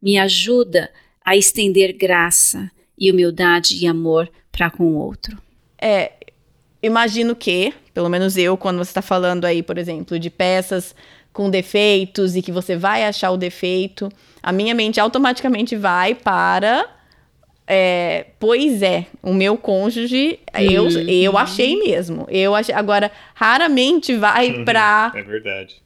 [0.00, 0.88] me ajuda
[1.24, 5.36] a estender graça, e humildade e amor para com o outro.
[5.80, 6.12] É,
[6.82, 10.94] imagino que, pelo menos eu, quando você está falando aí, por exemplo, de peças
[11.32, 14.08] com defeitos e que você vai achar o defeito,
[14.42, 16.88] a minha mente automaticamente vai para.
[17.66, 21.08] É, pois é, o meu cônjuge, eu, uhum.
[21.08, 22.26] eu achei mesmo.
[22.30, 24.64] Eu achei, agora, raramente vai uhum.
[24.64, 25.12] para.
[25.14, 25.83] É verdade.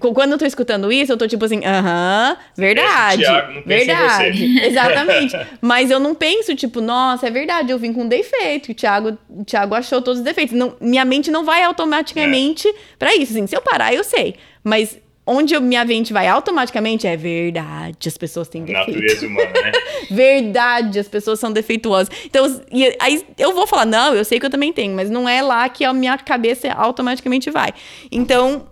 [0.00, 3.22] Quando eu tô escutando isso, eu tô tipo assim, aham, verdade.
[3.22, 4.58] Thiago, não verdade.
[4.66, 5.36] Exatamente.
[5.60, 8.72] Mas eu não penso, tipo, nossa, é verdade, eu vim com defeito.
[8.72, 10.56] O Thiago, o Thiago achou todos os defeitos.
[10.56, 12.74] Não, minha mente não vai automaticamente é.
[12.98, 13.32] para isso.
[13.32, 14.34] Assim, se eu parar, eu sei.
[14.64, 18.90] Mas onde minha mente vai automaticamente é verdade, as pessoas têm defeito.
[18.90, 19.72] Natureza humana, né?
[20.10, 22.12] verdade, as pessoas são defeituosas.
[22.24, 25.28] Então, e, aí eu vou falar, não, eu sei que eu também tenho, mas não
[25.28, 27.72] é lá que a minha cabeça automaticamente vai.
[28.10, 28.66] Então,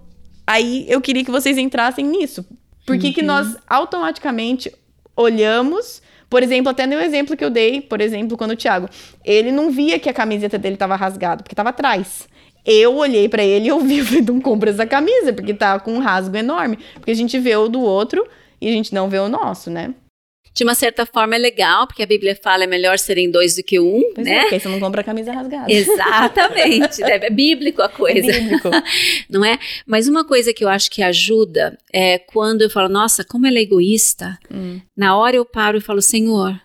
[0.48, 2.42] Aí eu queria que vocês entrassem nisso.
[2.86, 3.12] Por que, uhum.
[3.12, 4.72] que nós automaticamente
[5.14, 8.88] olhamos por exemplo, até no exemplo que eu dei, por exemplo, quando o Thiago,
[9.24, 12.28] ele não via que a camiseta dele estava rasgada, porque estava atrás.
[12.66, 15.94] Eu olhei para ele e eu vi, falei, não compra essa camisa, porque tá com
[15.94, 16.78] um rasgo enorme.
[16.94, 18.26] Porque a gente vê o do outro
[18.60, 19.94] e a gente não vê o nosso, né?
[20.54, 23.62] De uma certa forma é legal, porque a Bíblia fala é melhor serem dois do
[23.62, 24.36] que um, pois né?
[24.36, 25.70] É, porque você não compra camisa rasgada.
[25.72, 27.16] Exatamente, né?
[27.22, 28.30] é bíblico a coisa.
[28.30, 28.70] É bíblico.
[29.28, 29.58] não é?
[29.86, 33.58] Mas uma coisa que eu acho que ajuda é quando eu falo, nossa, como ela
[33.58, 34.80] é egoísta, hum.
[34.96, 36.60] na hora eu paro e falo, Senhor,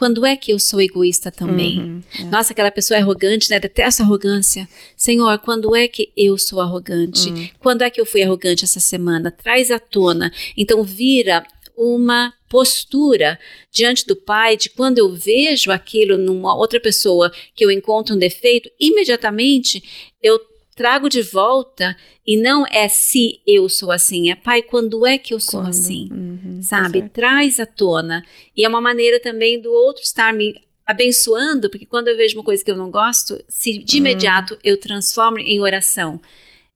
[0.00, 1.78] quando é que eu sou egoísta também?
[1.78, 2.24] Uhum, é.
[2.24, 3.60] Nossa, aquela pessoa é arrogante, né?
[3.60, 4.66] Detesto arrogância.
[4.96, 7.28] Senhor, quando é que eu sou arrogante?
[7.28, 7.48] Uhum.
[7.58, 9.30] Quando é que eu fui arrogante essa semana?
[9.30, 10.32] Traz à tona.
[10.56, 11.44] Então, vira
[11.82, 13.38] uma postura
[13.72, 18.18] diante do Pai de quando eu vejo aquilo numa outra pessoa que eu encontro um
[18.18, 19.82] defeito, imediatamente
[20.22, 20.38] eu
[20.76, 25.32] trago de volta e não é se eu sou assim, é Pai, quando é que
[25.32, 25.70] eu sou quando?
[25.70, 26.08] assim?
[26.12, 27.00] Uhum, sabe?
[27.00, 28.22] Tá Traz à tona.
[28.54, 32.44] E é uma maneira também do outro estar me abençoando, porque quando eu vejo uma
[32.44, 34.00] coisa que eu não gosto, se de uhum.
[34.00, 36.20] imediato eu transformo em oração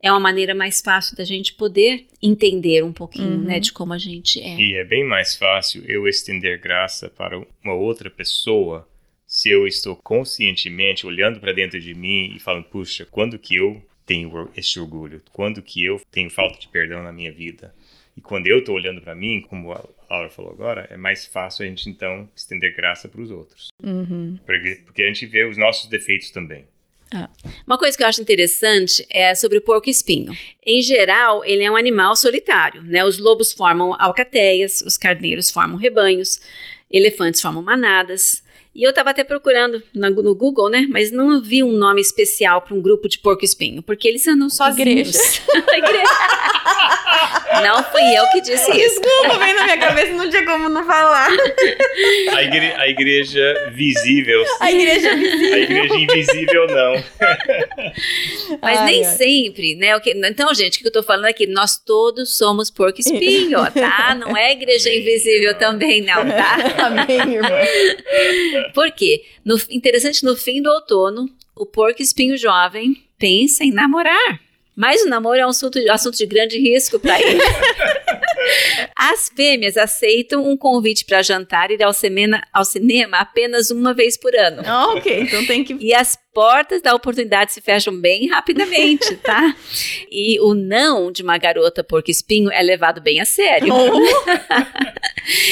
[0.05, 3.45] é uma maneira mais fácil da gente poder entender um pouquinho, uhum.
[3.45, 4.55] né, de como a gente é.
[4.55, 8.87] E é bem mais fácil eu estender graça para uma outra pessoa
[9.27, 13.83] se eu estou conscientemente olhando para dentro de mim e falando, puxa, quando que eu
[14.05, 15.23] tenho este orgulho?
[15.33, 17.75] Quando que eu tenho falta de perdão na minha vida?
[18.15, 21.65] E quando eu estou olhando para mim, como a Laura falou agora, é mais fácil
[21.65, 23.69] a gente então estender graça para os outros.
[23.83, 24.39] Uhum.
[24.45, 26.67] Porque, porque a gente vê os nossos defeitos também.
[27.67, 30.37] Uma coisa que eu acho interessante é sobre o porco-espinho.
[30.65, 33.05] Em geral, ele é um animal solitário, né?
[33.05, 36.41] Os lobos formam alcateias, os carneiros formam rebanhos,
[36.91, 38.43] elefantes formam manadas.
[38.75, 40.87] E eu estava até procurando no, Google, né?
[40.91, 45.41] Mas não vi um nome especial para um grupo de porco-espinho, porque eles andam sozinhos.
[45.73, 46.05] Igreja.
[47.63, 49.01] Não fui eu que disse isso.
[49.01, 51.29] Desculpa, vem na minha cabeça, não tinha como não falar.
[52.35, 54.45] A, igre- a igreja visível.
[54.61, 57.05] A igreja A igreja invisível, não.
[58.61, 59.17] Mas Ai, nem ai.
[59.17, 59.97] sempre, né?
[59.97, 61.47] O que- então, gente, o que eu tô falando aqui?
[61.47, 64.15] Nós todos somos porco-espinho, tá?
[64.15, 65.01] Não é igreja Amém.
[65.01, 66.57] invisível também, não, tá?
[66.87, 67.49] Amém, irmã.
[68.75, 69.23] Por quê?
[69.45, 74.41] No, interessante, no fim do outono, o porco-espinho jovem pensa em namorar.
[74.77, 77.41] Mas o namoro é um assunto, assunto de grande risco para ele.
[78.97, 83.95] As fêmeas aceitam um convite para jantar e ir ao cinema, ao cinema apenas uma
[83.95, 84.63] vez por ano.
[84.67, 85.77] Ah, ok, então tem que.
[85.81, 89.55] E as portas da oportunidade se fecham bem rapidamente, tá?
[90.11, 93.73] E o não de uma garota porco-espinho é levado bem a sério.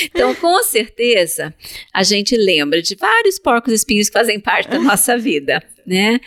[0.05, 1.55] Então, com certeza,
[1.95, 6.21] a gente lembra de vários porcos-espinhos que fazem parte da nossa vida, né?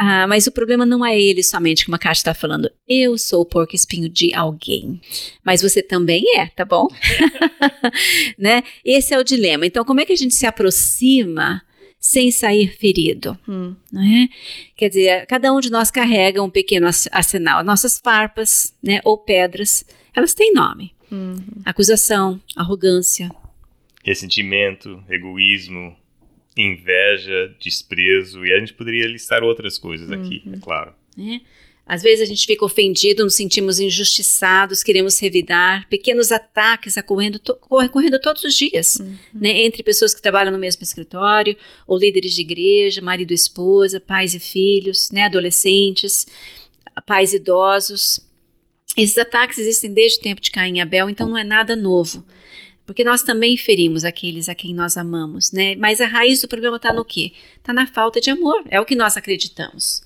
[0.00, 2.70] Ah, mas o problema não é ele somente, como a Kátia está falando.
[2.86, 5.00] Eu sou o porco-espinho de alguém.
[5.44, 6.86] Mas você também é, tá bom?
[8.38, 8.62] né?
[8.84, 9.66] Esse é o dilema.
[9.66, 11.62] Então, como é que a gente se aproxima
[11.98, 13.36] sem sair ferido?
[13.48, 13.74] Hum.
[13.92, 14.28] não é?
[14.76, 17.64] Quer dizer, cada um de nós carrega um pequeno arse- arsenal.
[17.64, 19.84] Nossas farpas, né, ou pedras,
[20.14, 20.92] elas têm nome.
[21.10, 21.36] Hum.
[21.64, 23.30] Acusação, arrogância.
[24.04, 25.96] Ressentimento, egoísmo,
[26.58, 28.44] inveja, desprezo.
[28.44, 30.92] E a gente poderia listar outras coisas aqui, é claro.
[31.16, 31.40] Né?
[31.86, 37.56] Às vezes a gente fica ofendido, nos sentimos injustiçados, queremos revidar, pequenos ataques ocorrendo, to
[37.70, 38.98] ocorrendo todos os dias,
[39.32, 39.62] né?
[39.62, 44.34] entre pessoas que trabalham no mesmo escritório, ou líderes de igreja, marido e esposa, pais
[44.34, 45.22] e filhos, né?
[45.24, 46.26] adolescentes,
[47.06, 48.20] pais idosos.
[48.94, 52.22] Esses ataques existem desde o tempo de Caim e Abel, então não é nada novo.
[52.88, 55.76] Porque nós também ferimos aqueles a quem nós amamos, né?
[55.76, 57.32] Mas a raiz do problema está no quê?
[57.58, 58.64] Está na falta de amor.
[58.70, 60.00] É o que nós acreditamos.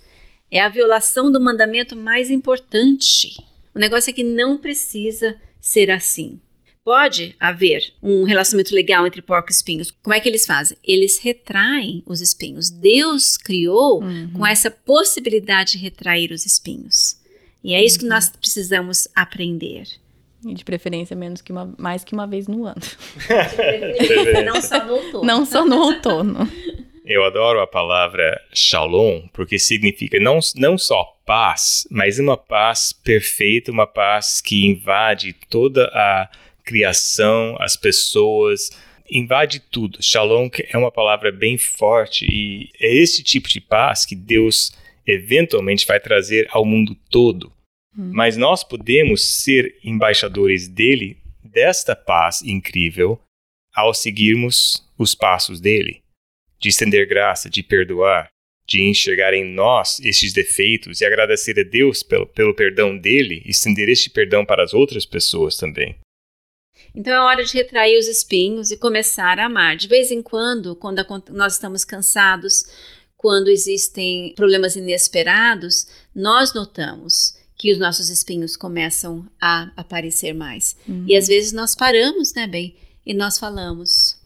[0.50, 3.36] É a violação do mandamento mais importante.
[3.72, 6.40] O negócio é que não precisa ser assim.
[6.84, 9.92] Pode haver um relacionamento legal entre porcos e espinhos.
[10.02, 10.76] Como é que eles fazem?
[10.82, 12.68] Eles retraem os espinhos.
[12.68, 14.32] Deus criou Uhum.
[14.32, 17.16] com essa possibilidade de retrair os espinhos.
[17.62, 19.86] E é isso que nós precisamos aprender.
[20.44, 22.80] E de preferência menos que uma, mais que uma vez no ano.
[24.44, 25.24] Não só no outono.
[25.24, 26.48] Não só no outono.
[27.04, 33.72] Eu adoro a palavra shalom, porque significa não, não só paz, mas uma paz perfeita,
[33.72, 36.28] uma paz que invade toda a
[36.64, 38.70] criação, as pessoas,
[39.10, 39.98] invade tudo.
[40.00, 44.72] Shalom que é uma palavra bem forte e é esse tipo de paz que Deus
[45.06, 47.52] eventualmente vai trazer ao mundo todo.
[47.94, 53.20] Mas nós podemos ser embaixadores dele, desta paz incrível,
[53.74, 56.02] ao seguirmos os passos dele
[56.58, 58.28] de estender graça, de perdoar,
[58.68, 63.88] de enxergar em nós estes defeitos e agradecer a Deus pelo, pelo perdão dele estender
[63.88, 65.96] este perdão para as outras pessoas também.
[66.94, 69.76] Então é hora de retrair os espinhos e começar a amar.
[69.76, 72.64] De vez em quando, quando acon- nós estamos cansados,
[73.16, 80.76] quando existem problemas inesperados, nós notamos que os nossos espinhos começam a aparecer mais.
[81.06, 82.74] E às vezes nós paramos, né, bem?
[83.06, 84.20] E nós falamos: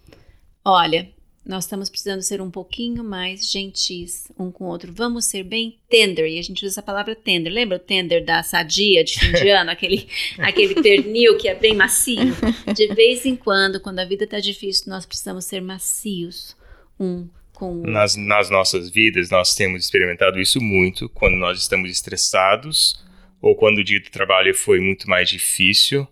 [0.64, 1.10] olha,
[1.44, 4.90] nós estamos precisando ser um pouquinho mais gentis um com o outro.
[4.90, 6.30] Vamos ser bem tender.
[6.30, 7.52] E a gente usa a palavra tender.
[7.52, 9.70] Lembra o tender da sadia de fim de ano?
[9.70, 12.34] Aquele, aquele pernil que é bem macio?
[12.74, 16.56] De vez em quando, quando a vida está difícil, nós precisamos ser macios
[16.98, 17.92] um com o outro.
[17.92, 23.04] Nas, nas nossas vidas, nós temos experimentado isso muito quando nós estamos estressados
[23.40, 26.06] ou quando o dia do trabalho foi muito mais difícil.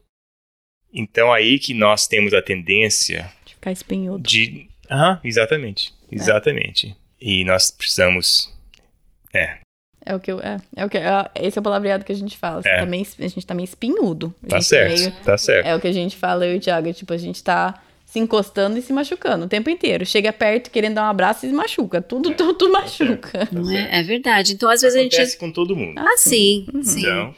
[0.93, 4.23] Então, aí que nós temos a tendência De ficar espinhudo.
[4.23, 4.69] de.
[4.89, 5.93] Ah, exatamente.
[6.11, 6.97] Exatamente.
[7.21, 8.53] E nós precisamos.
[9.33, 9.59] É,
[10.07, 10.39] É o que eu.
[10.41, 12.63] É, é o que, é, esse é o palavreado que a gente fala.
[12.63, 12.79] Você É.
[12.79, 14.35] tá meio- a gente tá meio espinhudo.
[14.47, 14.99] Tá certo.
[15.01, 15.67] meio- Tá certo.
[15.67, 16.93] é o que a gente fala, eu e o Thiago.
[16.93, 17.83] Tipo, a gente tá
[18.15, 20.07] se encostando e se machucando o tempo inteiro.
[20.07, 22.01] Chega perto querendo dar um abraço e se machuca.
[22.01, 23.49] Tudo, tudo, tudo machuca.
[23.51, 23.99] Não é?
[23.99, 24.53] É verdade.
[24.53, 25.17] Então, às vezes a gente.
[25.17, 25.99] Acontece com todo mundo.
[25.99, 27.01] Ah, sim, sim.
[27.01, 27.35] Então,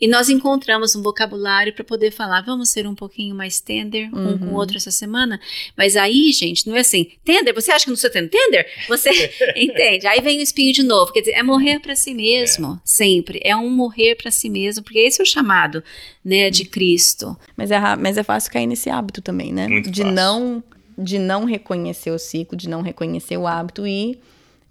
[0.00, 4.18] E nós encontramos um vocabulário para poder falar, vamos ser um pouquinho mais tender um
[4.28, 4.38] Uhum.
[4.38, 5.40] com o outro essa semana.
[5.76, 8.30] Mas aí, gente, não é assim, tender, você acha que não sou tender?
[8.30, 8.66] Tender?
[8.88, 9.10] Você
[9.56, 10.06] entende?
[10.06, 13.40] Aí vem o espinho de novo, quer dizer, é morrer para si mesmo, sempre.
[13.42, 15.82] É um morrer para si mesmo, porque esse é o chamado,
[16.24, 17.36] né, de Cristo.
[17.56, 19.66] Mas é, mas é fácil cair nesse hábito também, né?
[19.66, 20.14] Muito de fácil.
[20.14, 20.62] não
[21.00, 24.18] de não reconhecer o ciclo, de não reconhecer o hábito e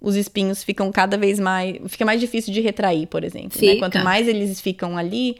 [0.00, 1.76] os espinhos ficam cada vez mais.
[1.88, 3.60] Fica mais difícil de retrair, por exemplo.
[3.60, 3.76] né?
[3.76, 5.36] Quanto mais eles ficam ali,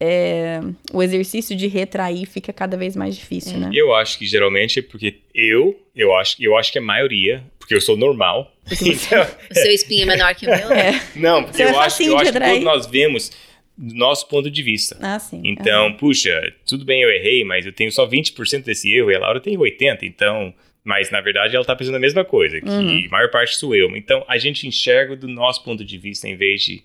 [0.00, 0.60] é,
[0.92, 3.70] o exercício de retrair fica cada vez mais difícil, né?
[3.72, 7.74] Eu acho que geralmente é porque eu, eu acho, eu acho que a maioria, porque
[7.74, 8.52] eu sou normal.
[8.82, 10.72] Então, O seu espinho é menor que o meu?
[10.72, 11.00] É.
[11.16, 13.30] não, porque Você é eu acho, eu acho que todos nós vemos
[13.76, 14.98] do nosso ponto de vista.
[15.00, 15.40] Ah, sim.
[15.44, 19.20] Então, puxa, tudo bem, eu errei, mas eu tenho só 20% desse erro e a
[19.20, 20.52] Laura tem 80%, então.
[20.88, 23.04] Mas na verdade ela tá pensando a mesma coisa, que Uhum.
[23.06, 23.94] a maior parte sou eu.
[23.94, 26.82] Então a gente enxerga do nosso ponto de vista em vez de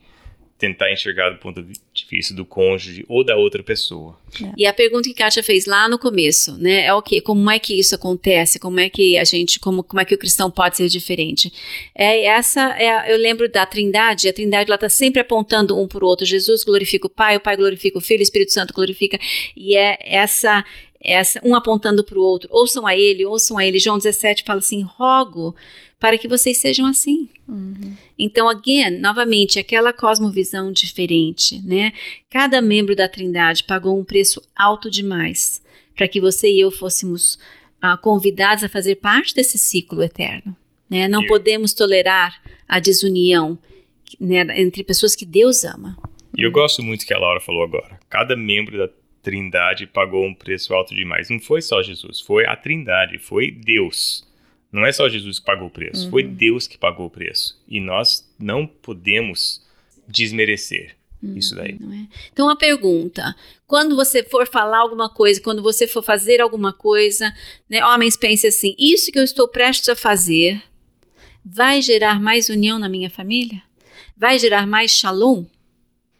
[0.57, 4.17] tentar enxergar do ponto de vista do cônjuge ou da outra pessoa.
[4.57, 7.59] E a pergunta que Kátia fez lá no começo, né, é o que, como é
[7.59, 10.77] que isso acontece, como é que a gente, como, como é que o cristão pode
[10.77, 11.51] ser diferente?
[11.95, 15.87] É essa, é, a- eu lembro da Trindade, a Trindade ela está sempre apontando um
[15.87, 16.25] para o outro.
[16.25, 19.17] Jesus glorifica o Pai, o Pai glorifica o Filho, o Espírito Santo glorifica,
[19.57, 20.63] e é essa,
[21.03, 22.47] essa um apontando para o outro.
[22.51, 23.79] Ouçam a Ele, ouçam a Ele.
[23.79, 25.55] João 17 fala assim: rogo
[25.99, 27.29] para que vocês sejam assim.
[27.47, 27.95] Uhum.
[28.17, 31.93] Então, again, novamente, aquela cosmovisão diferente, né?
[32.29, 35.61] Cada membro da Trindade pagou um preço alto demais
[35.95, 37.37] para que você e eu fôssemos
[37.81, 40.55] ah, convidados a fazer parte desse ciclo eterno.
[40.89, 41.07] Né?
[41.07, 43.57] Não Eu- podemos tolerar a desunião
[44.19, 45.97] né, entre pessoas que Deus ama.
[46.37, 47.99] E eu gosto muito que a Laura falou agora.
[48.09, 48.89] Cada membro da
[49.23, 51.29] Trindade pagou um preço alto demais.
[51.29, 54.27] Não foi só Jesus, foi a Trindade, foi Deus.
[54.71, 57.59] Não é só Jesus que pagou o preço, foi Deus que pagou o preço.
[57.67, 59.65] E nós não podemos
[60.07, 60.95] desmerecer
[61.35, 61.71] isso daí.
[61.71, 62.07] É?
[62.31, 67.33] Então, uma pergunta: quando você for falar alguma coisa, quando você for fazer alguma coisa,
[67.69, 70.61] né, homens, pense assim: isso que eu estou prestes a fazer
[71.45, 73.61] vai gerar mais união na minha família?
[74.17, 75.45] Vai gerar mais shalom?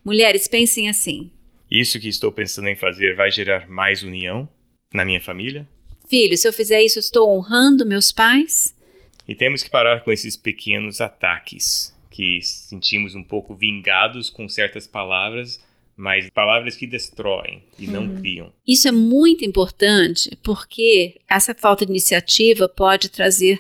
[0.06, 1.32] Mulheres, pensem assim:
[1.74, 4.48] Isso que estou pensando em fazer vai gerar mais união
[4.94, 5.68] na minha família?
[6.14, 8.76] filho, se eu fizer isso, eu estou honrando meus pais?
[9.28, 14.86] E temos que parar com esses pequenos ataques que sentimos um pouco vingados com certas
[14.86, 15.60] palavras,
[15.98, 18.54] mas palavras que destroem e não criam.
[18.68, 23.60] Isso é muito importante porque essa falta de iniciativa pode trazer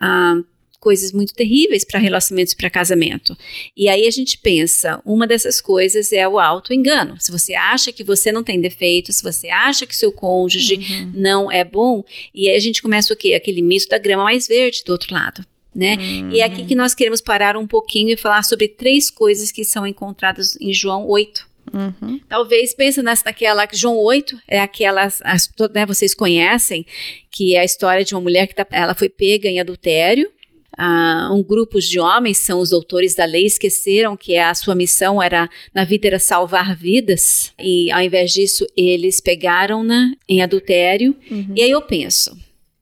[0.00, 0.40] ah,
[0.82, 3.38] coisas muito terríveis para relacionamentos e para casamento.
[3.76, 7.14] E aí a gente pensa, uma dessas coisas é o auto-engano.
[7.20, 11.12] Se você acha que você não tem defeito, se você acha que seu cônjuge Uhum.
[11.14, 12.02] não é bom,
[12.34, 13.34] e aí a gente começa o quê?
[13.34, 15.46] Aquele mito da grama mais verde do outro lado.
[15.72, 15.96] Né?
[16.30, 19.64] E é aqui que nós queremos parar um pouquinho e falar sobre três coisas que
[19.64, 21.46] são encontradas em João 8.
[21.72, 22.20] Uhum.
[22.28, 26.84] Talvez pense nessa naquela João 8 é aquela as, né, vocês conhecem
[27.30, 30.30] que é a história de uma mulher que tá, ela foi pega em adultério.
[30.76, 35.22] Ah, um grupo de homens são os doutores da lei esqueceram que a sua missão
[35.22, 41.14] era na vida era salvar vidas e ao invés disso eles pegaram-na em adultério.
[41.30, 41.52] Uhum.
[41.54, 42.36] E aí eu penso,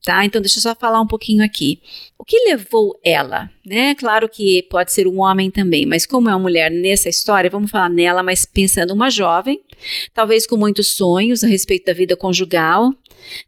[0.05, 0.24] tá?
[0.24, 1.81] Então deixa eu só falar um pouquinho aqui.
[2.16, 3.94] O que levou ela, né?
[3.96, 7.70] Claro que pode ser um homem também, mas como é uma mulher nessa história, vamos
[7.70, 9.61] falar nela, mas pensando uma jovem,
[10.14, 12.92] talvez com muitos sonhos a respeito da vida conjugal,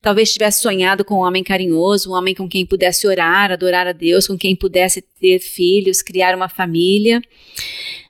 [0.00, 3.92] talvez tivesse sonhado com um homem carinhoso, um homem com quem pudesse orar, adorar a
[3.92, 7.20] Deus, com quem pudesse ter filhos, criar uma família.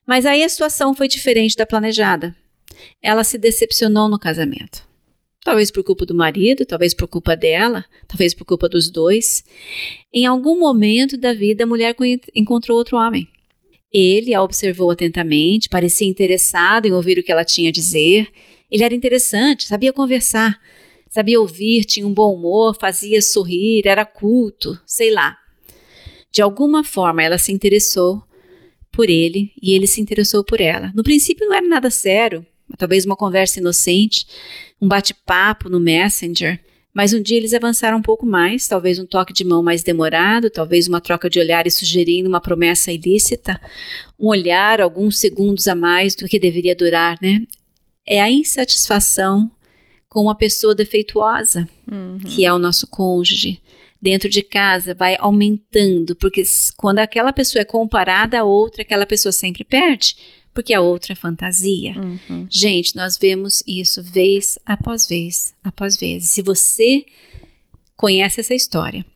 [0.07, 2.35] Mas aí a situação foi diferente da planejada.
[3.01, 4.87] Ela se decepcionou no casamento.
[5.44, 9.44] Talvez por culpa do marido, talvez por culpa dela, talvez por culpa dos dois.
[10.12, 11.96] Em algum momento da vida, a mulher
[12.35, 13.29] encontrou outro homem.
[13.92, 18.29] Ele a observou atentamente, parecia interessado em ouvir o que ela tinha a dizer.
[18.70, 20.59] Ele era interessante, sabia conversar,
[21.12, 25.37] sabia ouvir, tinha um bom humor, fazia sorrir, era culto, sei lá.
[26.33, 28.25] De alguma forma, ela se interessou
[28.90, 30.90] por ele e ele se interessou por ela.
[30.94, 32.46] No princípio, não era nada sério,
[32.79, 34.27] talvez uma conversa inocente,
[34.81, 36.59] um bate-papo no Messenger.
[36.94, 40.48] Mas um dia eles avançaram um pouco mais, talvez um toque de mão mais demorado,
[40.48, 43.61] talvez uma troca de olhares sugerindo uma promessa ilícita,
[44.18, 47.42] um olhar alguns segundos a mais do que deveria durar, né?
[48.07, 49.51] É a insatisfação
[50.12, 52.18] com uma pessoa defeituosa, Uhum.
[52.18, 53.62] que é o nosso cônjuge.
[54.01, 56.42] Dentro de casa vai aumentando, porque
[56.77, 60.14] quando aquela pessoa é comparada a outra, aquela pessoa sempre perde,
[60.53, 61.94] porque a outra é fantasia.
[61.98, 62.46] Uhum.
[62.51, 66.29] Gente, nós vemos isso vez após vez após vez.
[66.29, 67.06] Se você
[67.96, 69.06] conhece essa história,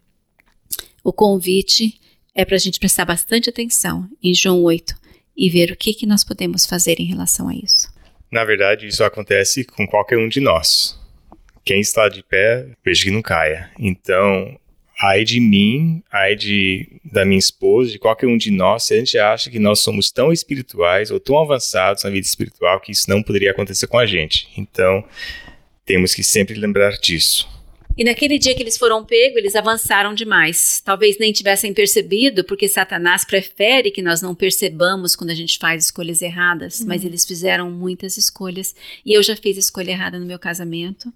[1.05, 2.01] o convite
[2.35, 4.95] é para a gente prestar bastante atenção em João 8
[5.37, 7.95] e ver o que, que nós podemos fazer em relação a isso.
[8.31, 10.99] Na verdade, isso acontece com qualquer um de nós.
[11.65, 13.71] Quem está de pé, veja que não caia.
[13.79, 14.59] Então,
[15.01, 18.99] ai de mim, ai de, da minha esposa, de qualquer um de nós, se a
[18.99, 23.09] gente acha que nós somos tão espirituais ou tão avançados na vida espiritual que isso
[23.09, 24.49] não poderia acontecer com a gente.
[24.57, 25.05] Então,
[25.85, 27.49] temos que sempre lembrar disso.
[27.97, 30.83] E naquele dia que eles foram pegos, eles avançaram demais.
[30.85, 35.85] Talvez nem tivessem percebido, porque Satanás prefere que nós não percebamos quando a gente faz
[35.85, 36.89] escolhas erradas, uhum.
[36.89, 38.75] mas eles fizeram muitas escolhas.
[39.05, 41.11] E eu já fiz escolha errada no meu casamento.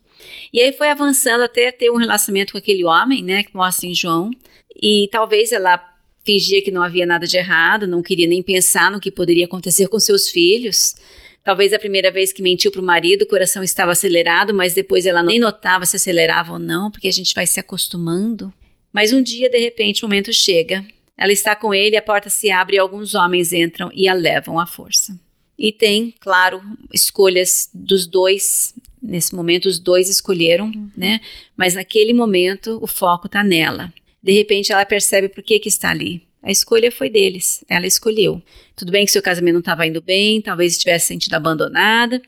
[0.52, 3.94] E aí foi avançando até ter um relacionamento com aquele homem, né, que mostra em
[3.94, 4.30] João.
[4.74, 5.86] E talvez ela
[6.24, 9.88] fingia que não havia nada de errado, não queria nem pensar no que poderia acontecer
[9.88, 10.94] com seus filhos.
[11.42, 15.06] Talvez a primeira vez que mentiu para o marido, o coração estava acelerado, mas depois
[15.06, 18.52] ela nem notava se acelerava ou não, porque a gente vai se acostumando.
[18.92, 20.84] Mas um dia, de repente, o momento chega.
[21.16, 24.58] Ela está com ele, a porta se abre e alguns homens entram e a levam
[24.58, 25.18] à força.
[25.58, 26.62] E tem, claro,
[26.92, 28.74] escolhas dos dois.
[29.02, 31.20] Nesse momento, os dois escolheram, né?
[31.56, 33.92] Mas naquele momento, o foco está nela.
[34.22, 36.22] De repente, ela percebe por que, que está ali.
[36.42, 38.42] A escolha foi deles, ela escolheu.
[38.74, 42.20] Tudo bem que seu casamento não estava indo bem, talvez estivesse sentido abandonada,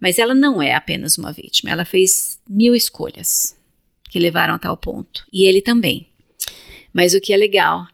[0.00, 3.56] mas ela não é apenas uma vítima, ela fez mil escolhas
[4.08, 5.26] que levaram a tal ponto.
[5.32, 6.08] E ele também.
[6.92, 7.86] Mas o que é legal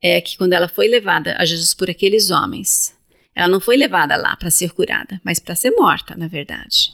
[0.00, 2.96] é que quando ela foi levada a Jesus por aqueles homens,
[3.34, 6.92] ela não foi levada lá para ser curada, mas para ser morta, na verdade.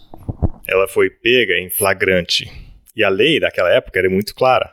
[0.66, 2.50] Ela foi pega em flagrante.
[2.96, 4.72] E a lei daquela época era muito clara.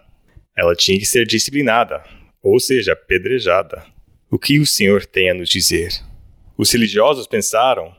[0.56, 2.04] Ela tinha que ser disciplinada,
[2.42, 3.86] ou seja, apedrejada.
[4.30, 5.92] O que o Senhor tem a nos dizer?
[6.58, 7.96] Os religiosos pensaram: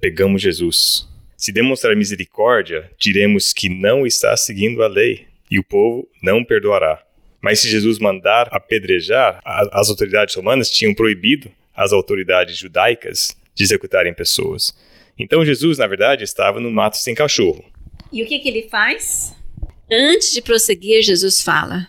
[0.00, 1.08] pegamos Jesus.
[1.36, 7.04] Se demonstrar misericórdia, diremos que não está seguindo a lei e o povo não perdoará.
[7.42, 14.14] Mas se Jesus mandar apedrejar, as autoridades romanas tinham proibido as autoridades judaicas de executarem
[14.14, 14.72] pessoas.
[15.18, 17.64] Então Jesus, na verdade, estava no mato sem cachorro.
[18.10, 19.36] E o que, que ele faz?
[19.90, 21.88] Antes de prosseguir, Jesus fala: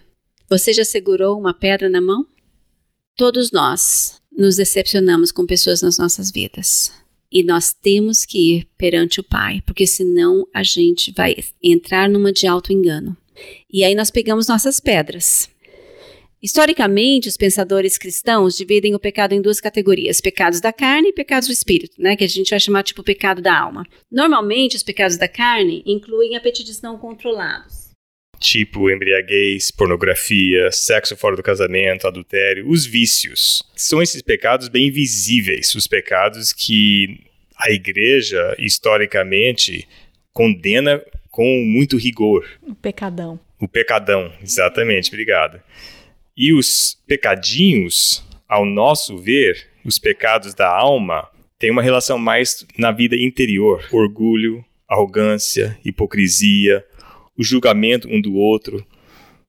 [0.49, 2.25] você já segurou uma pedra na mão?
[3.15, 6.91] Todos nós nos decepcionamos com pessoas nas nossas vidas.
[7.31, 12.31] E nós temos que ir perante o Pai, porque senão a gente vai entrar numa
[12.31, 13.17] de auto-engano.
[13.71, 15.49] E aí nós pegamos nossas pedras.
[16.43, 21.47] Historicamente, os pensadores cristãos dividem o pecado em duas categorias: pecados da carne e pecados
[21.47, 22.15] do espírito, né?
[22.15, 23.83] Que a gente vai chamar tipo pecado da alma.
[24.11, 27.84] Normalmente, os pecados da carne incluem apetites não controlados
[28.45, 33.63] tipo embriaguez, pornografia, sexo fora do casamento, adultério, os vícios.
[33.75, 37.21] São esses pecados bem visíveis, os pecados que
[37.57, 39.87] a igreja, historicamente,
[40.31, 42.47] condena com muito rigor.
[42.61, 43.39] O pecadão.
[43.59, 45.59] O pecadão, exatamente, obrigado.
[46.37, 51.27] E os pecadinhos, ao nosso ver, os pecados da alma,
[51.57, 56.85] têm uma relação mais na vida interior: orgulho, arrogância, hipocrisia,
[57.37, 58.85] o julgamento um do outro.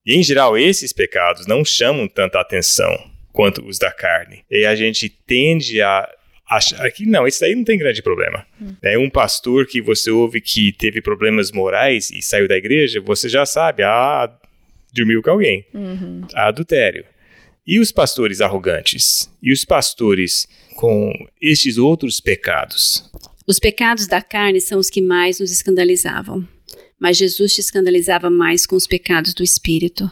[0.05, 2.97] E, em geral, esses pecados não chamam tanta atenção
[3.33, 4.45] quanto os da carne.
[4.51, 6.09] E a gente tende a
[6.49, 8.47] achar que não, isso aí não tem grande problema.
[8.61, 8.75] Hum.
[8.83, 13.29] É um pastor que você ouve que teve problemas morais e saiu da igreja, você
[13.29, 14.33] já sabe, ah,
[14.93, 16.23] dormiu com alguém, uhum.
[16.35, 17.05] adultério.
[17.67, 19.29] E os pastores arrogantes?
[19.43, 21.13] E os pastores com
[21.43, 23.11] estes outros pecados?
[23.45, 26.47] Os pecados da carne são os que mais nos escandalizavam
[27.01, 30.11] mas Jesus te escandalizava mais com os pecados do espírito.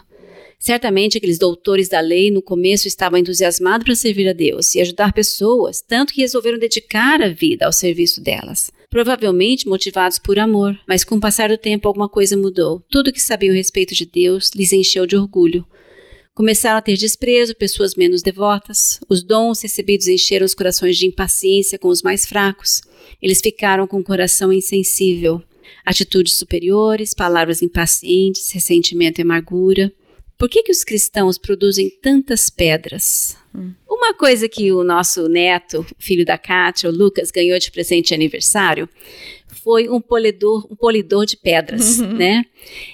[0.58, 5.12] Certamente aqueles doutores da lei no começo estavam entusiasmados para servir a Deus e ajudar
[5.12, 8.70] pessoas, tanto que resolveram dedicar a vida ao serviço delas.
[8.88, 12.82] Provavelmente motivados por amor, mas com o passar do tempo alguma coisa mudou.
[12.90, 15.66] Tudo que sabiam a respeito de Deus lhes encheu de orgulho.
[16.32, 19.00] Começaram a ter desprezo pessoas menos devotas.
[19.08, 22.80] Os dons recebidos encheram os corações de impaciência com os mais fracos.
[23.20, 25.42] Eles ficaram com o coração insensível
[25.84, 29.92] atitudes superiores, palavras impacientes, ressentimento e amargura.
[30.36, 33.36] Por que, que os cristãos produzem tantas pedras?
[33.54, 33.72] Hum.
[33.88, 38.14] Uma coisa que o nosso neto, filho da Kátia, o Lucas, ganhou de presente de
[38.14, 38.88] aniversário
[39.62, 42.12] foi um polidor, um polidor de pedras, uhum.
[42.12, 42.44] né?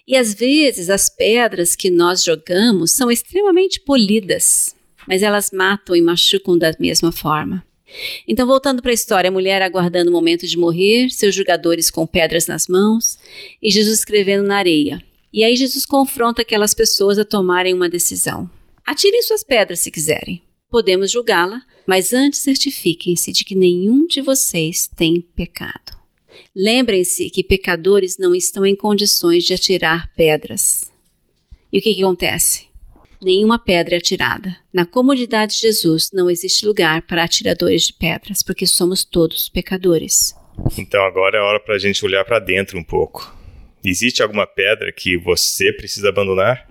[0.06, 4.76] E às vezes as pedras que nós jogamos são extremamente polidas,
[5.08, 7.64] mas elas matam e machucam da mesma forma.
[8.26, 12.07] Então, voltando para a história, a mulher aguardando o momento de morrer, seus jogadores com
[12.07, 13.18] pedras nas mãos
[13.62, 15.03] e Jesus escrevendo na areia.
[15.32, 18.51] E aí Jesus confronta aquelas pessoas a tomarem uma decisão.
[18.84, 20.43] Atirem suas pedras se quiserem.
[20.68, 25.99] Podemos julgá-la, mas antes certifiquem-se de que nenhum de vocês tem pecado.
[26.55, 30.91] Lembrem-se que pecadores não estão em condições de atirar pedras.
[31.72, 32.69] E o que, que acontece?
[33.22, 34.56] Nenhuma pedra é atirada.
[34.72, 40.34] Na comodidade de Jesus não existe lugar para atiradores de pedras, porque somos todos pecadores.
[40.78, 43.34] Então agora é hora para a gente olhar para dentro um pouco.
[43.84, 46.68] Existe alguma pedra que você precisa abandonar?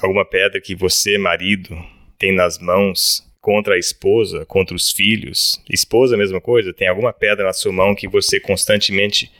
[0.00, 1.76] Alguma pedra que você, marido,
[2.18, 5.62] tem nas mãos contra a esposa, contra os filhos?
[5.70, 6.72] Esposa, a mesma coisa?
[6.72, 9.32] Tem alguma pedra na sua mão que você constantemente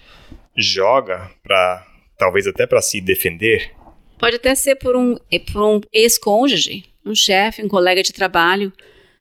[0.56, 3.70] joga para talvez até para se defender?
[4.18, 5.16] Pode até ser por um,
[5.52, 8.72] por um ex-cônjuge, um chefe, um colega de trabalho,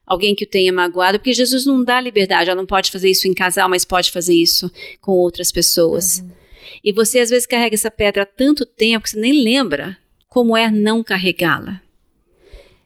[0.06, 3.28] alguém que o tenha magoado, porque Jesus não dá liberdade, ela não pode fazer isso
[3.28, 4.70] em casal, mas pode fazer isso
[5.00, 6.18] com outras pessoas.
[6.18, 6.30] Uhum.
[6.82, 9.96] E você às vezes carrega essa pedra há tanto tempo que você nem lembra
[10.28, 11.80] como é não carregá-la.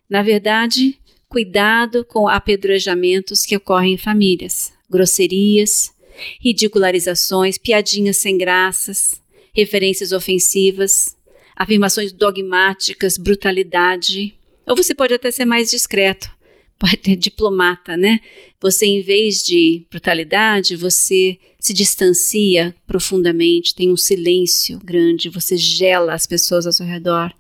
[0.08, 0.98] Na verdade,
[1.28, 5.92] cuidado com apedrejamentos que ocorrem em famílias, grosserias,
[6.40, 9.20] ridicularizações, piadinhas sem graças,
[9.54, 11.16] referências ofensivas,
[11.62, 14.34] afirmações dogmáticas, brutalidade.
[14.66, 16.30] Ou você pode até ser mais discreto,
[16.78, 18.20] pode ter diplomata, né?
[18.60, 26.12] Você, em vez de brutalidade, você se distancia profundamente, tem um silêncio grande, você gela
[26.12, 27.32] as pessoas ao seu redor.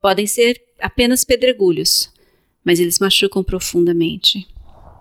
[0.00, 2.10] Podem ser apenas pedregulhos,
[2.64, 4.46] mas eles machucam profundamente.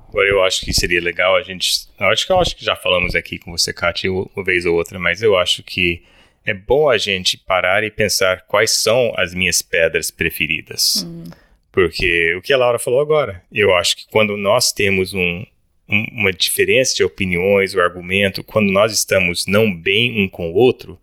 [0.10, 1.88] Agora eu acho que seria legal a gente.
[1.97, 4.76] Eu acho que eu acho que já falamos aqui com você, Kátia, uma vez ou
[4.76, 6.04] outra, mas eu acho que
[6.46, 11.06] é bom a gente parar e pensar quais são as minhas pedras preferidas.
[11.08, 11.24] Hum.
[11.72, 15.46] Porque o que a Laura falou agora, eu acho que quando nós temos um,
[15.88, 20.54] um, uma diferença de opiniões, o argumento, quando nós estamos não bem um com o
[20.54, 21.00] outro,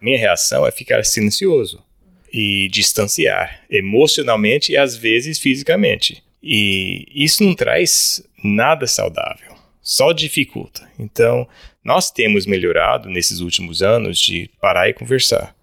[0.00, 1.84] minha reação é ficar silencioso
[2.32, 6.24] e distanciar emocionalmente e às vezes fisicamente.
[6.42, 10.90] E isso não traz nada saudável, só dificulta.
[10.98, 11.46] Então,
[11.84, 15.54] nós temos melhorado nesses últimos anos de parar e conversar.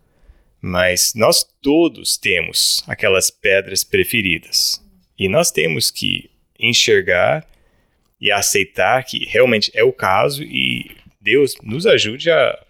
[0.61, 4.83] Mas nós todos temos aquelas pedras preferidas.
[5.17, 7.47] E nós temos que enxergar
[8.19, 12.65] e aceitar que realmente é o caso e Deus nos ajude a,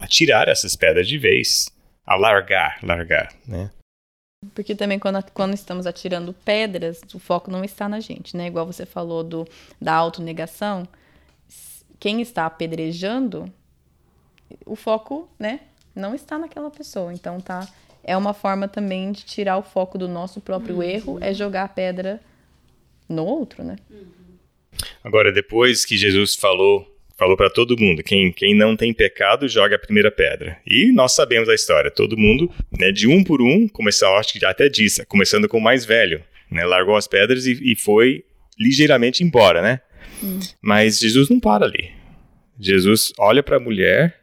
[0.00, 1.70] a tirar essas pedras de vez,
[2.06, 3.70] a largar, largar, né?
[4.54, 8.46] Porque também quando, quando estamos atirando pedras, o foco não está na gente, né?
[8.46, 9.48] Igual você falou do,
[9.80, 10.86] da autonegação,
[11.98, 13.52] quem está apedrejando,
[14.64, 15.60] o foco, né,
[15.94, 17.12] não está naquela pessoa.
[17.12, 17.66] Então tá,
[18.02, 20.82] é uma forma também de tirar o foco do nosso próprio uhum.
[20.82, 22.20] erro, é jogar a pedra
[23.08, 23.76] no outro, né?
[25.02, 29.76] Agora depois que Jesus falou falou para todo mundo, quem, quem não tem pecado joga
[29.76, 30.58] a primeira pedra.
[30.66, 34.40] E nós sabemos a história, todo mundo, né, de um por um, começou, acho que
[34.40, 38.24] já até disse, começando com o mais velho, né, largou as pedras e, e foi
[38.58, 39.80] ligeiramente embora, né?
[40.24, 40.40] Hum.
[40.62, 41.90] Mas Jesus não para ali.
[42.58, 44.20] Jesus olha para a mulher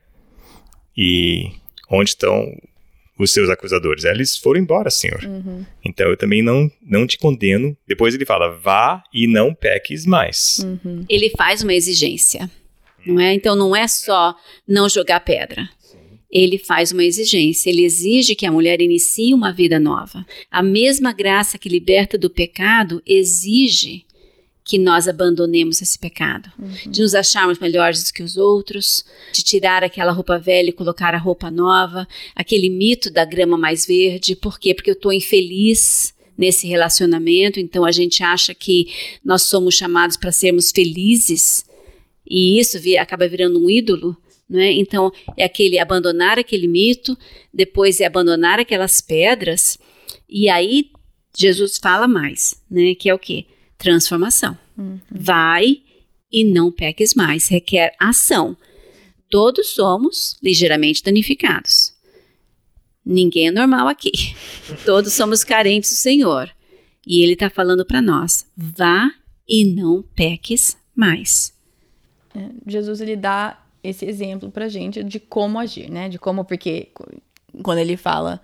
[0.97, 1.51] e
[1.89, 2.51] onde estão
[3.17, 4.03] os seus acusadores?
[4.03, 5.23] Eles foram embora, Senhor.
[5.23, 5.65] Uhum.
[5.85, 7.77] Então eu também não, não te condeno.
[7.87, 10.59] Depois ele fala, vá e não peques mais.
[10.59, 11.05] Uhum.
[11.07, 12.49] Ele faz uma exigência,
[13.05, 13.33] não é?
[13.33, 14.35] Então não é só
[14.67, 15.69] não jogar pedra.
[16.31, 20.25] Ele faz uma exigência, ele exige que a mulher inicie uma vida nova.
[20.49, 24.05] A mesma graça que liberta do pecado exige
[24.63, 26.91] que nós abandonemos esse pecado, uhum.
[26.91, 29.03] de nos acharmos melhores do que os outros,
[29.33, 33.85] de tirar aquela roupa velha e colocar a roupa nova, aquele mito da grama mais
[33.85, 34.35] verde.
[34.35, 34.73] Por quê?
[34.73, 38.87] Porque eu estou infeliz nesse relacionamento, então a gente acha que
[39.23, 41.65] nós somos chamados para sermos felizes
[42.25, 44.15] e isso acaba virando um ídolo.
[44.49, 44.73] Né?
[44.73, 47.17] Então, é aquele abandonar aquele mito,
[47.53, 49.77] depois é abandonar aquelas pedras,
[50.29, 50.91] e aí
[51.37, 52.93] Jesus fala mais, né?
[52.95, 53.45] Que é o quê?
[53.81, 54.57] Transformação.
[54.77, 54.99] Uhum.
[55.09, 55.81] Vai
[56.31, 58.55] e não peques mais, requer ação.
[59.29, 61.93] Todos somos ligeiramente danificados.
[63.05, 64.11] Ninguém é normal aqui.
[64.85, 66.49] Todos somos carentes do Senhor.
[67.05, 69.11] E Ele está falando para nós: vá
[69.47, 71.53] e não peques mais.
[72.35, 76.07] É, Jesus ele dá esse exemplo para gente de como agir, né?
[76.07, 76.89] De como, porque
[77.61, 78.39] quando ele fala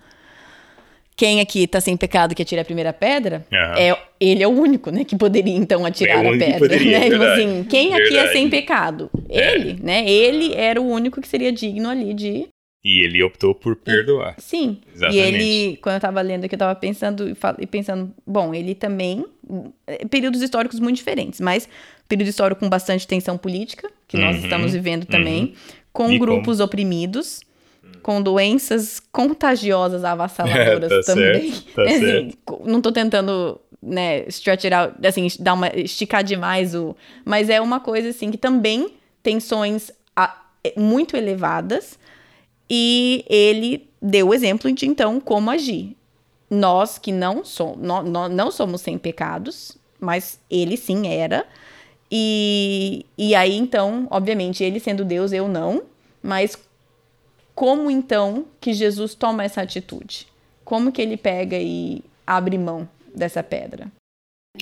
[1.18, 3.58] quem aqui tá sem pecado que atira a primeira pedra, uhum.
[3.76, 7.10] é, ele é o único, né, que poderia então atirar é a pedra, poderia, né?
[7.10, 8.16] Tipo assim, quem verdade.
[8.16, 9.10] aqui é sem pecado?
[9.28, 9.54] É.
[9.54, 10.08] Ele, né?
[10.08, 12.48] Ele era o único que seria digno ali de
[12.84, 14.36] e ele optou por perdoar.
[14.38, 14.78] Sim.
[14.94, 15.16] Exatamente.
[15.16, 19.26] E ele, quando eu tava lendo aqui, eu tava pensando e pensando, bom, ele também
[19.88, 21.68] é, períodos históricos muito diferentes, mas
[22.08, 25.54] período histórico com bastante tensão política, que uhum, nós estamos vivendo também, uhum.
[25.92, 26.66] com e grupos como...
[26.66, 27.40] oprimidos,
[28.02, 31.52] com doenças contagiosas avassaladoras é, tá também.
[31.52, 32.62] Certo, tá assim, certo.
[32.64, 36.96] Não tô tentando, né, stretch it out, assim, dar uma, esticar demais o...
[37.24, 40.36] Mas é uma coisa, assim, que também tensões a,
[40.76, 41.98] muito elevadas
[42.68, 45.96] e ele deu o exemplo de, então, como agir.
[46.50, 51.46] Nós que não, so, no, no, não somos sem pecados, mas ele sim era,
[52.10, 55.82] E, e aí, então, obviamente, ele sendo Deus, eu não,
[56.22, 56.56] mas
[57.58, 60.28] como então que Jesus toma essa atitude?
[60.64, 63.88] Como que ele pega e abre mão dessa pedra?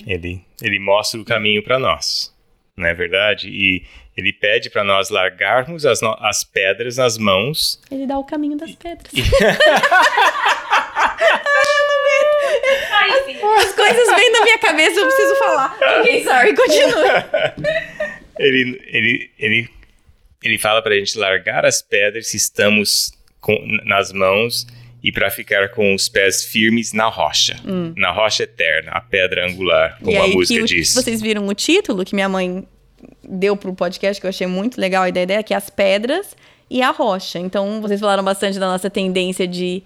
[0.03, 2.33] Ele, ele mostra o caminho para nós,
[2.75, 3.49] não é verdade?
[3.49, 3.85] E
[4.17, 7.79] ele pede para nós largarmos as, as pedras nas mãos.
[7.91, 9.13] Ele dá o caminho das pedras.
[13.57, 15.77] As coisas vêm na minha cabeça, eu preciso falar.
[15.99, 17.25] Ok, sorry, continua.
[18.39, 19.69] ele, ele, ele,
[20.47, 24.65] ele fala para a gente largar as pedras se estamos com, nas mãos
[25.03, 27.93] e para ficar com os pés firmes na rocha, hum.
[27.95, 30.93] na rocha eterna, a pedra angular, como e a música diz.
[30.93, 32.65] Vocês viram o título que minha mãe
[33.23, 36.35] deu pro podcast, que eu achei muito legal a ideia, que é as pedras
[36.69, 37.37] e a rocha.
[37.37, 39.83] Então, vocês falaram bastante da nossa tendência de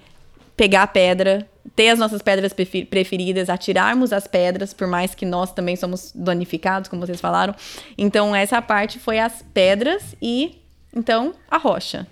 [0.55, 5.53] pegar a pedra, ter as nossas pedras preferidas, atirarmos as pedras, por mais que nós
[5.53, 7.55] também somos danificados, como vocês falaram.
[7.97, 10.59] Então, essa parte foi as pedras e,
[10.95, 12.07] então, a rocha.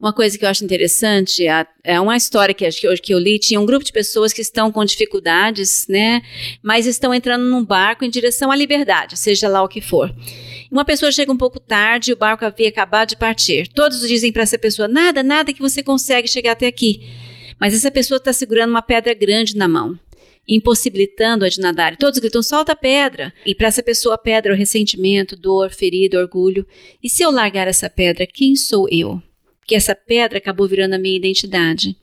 [0.00, 1.44] Uma coisa que eu acho interessante
[1.84, 3.38] é uma história que, que eu li.
[3.38, 6.20] Tinha um grupo de pessoas que estão com dificuldades, né?
[6.62, 10.12] Mas estão entrando num barco em direção à liberdade, seja lá o que for.
[10.70, 13.68] Uma pessoa chega um pouco tarde e o barco havia acabado de partir.
[13.68, 17.08] Todos dizem para essa pessoa: nada, nada que você consegue chegar até aqui.
[17.62, 19.96] Mas essa pessoa está segurando uma pedra grande na mão,
[20.48, 21.92] impossibilitando-a de nadar.
[21.92, 23.32] E todos gritam: solta a pedra.
[23.46, 26.66] E para essa pessoa, a pedra é o ressentimento, dor, ferida, orgulho.
[27.00, 29.22] E se eu largar essa pedra, quem sou eu?
[29.60, 31.96] Porque essa pedra acabou virando a minha identidade.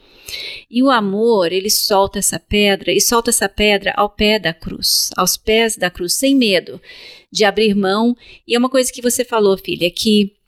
[0.71, 5.09] E o amor, ele solta essa pedra e solta essa pedra ao pé da cruz,
[5.17, 6.81] aos pés da cruz, sem medo
[7.29, 8.15] de abrir mão.
[8.47, 10.38] E é uma coisa que você falou, filha, que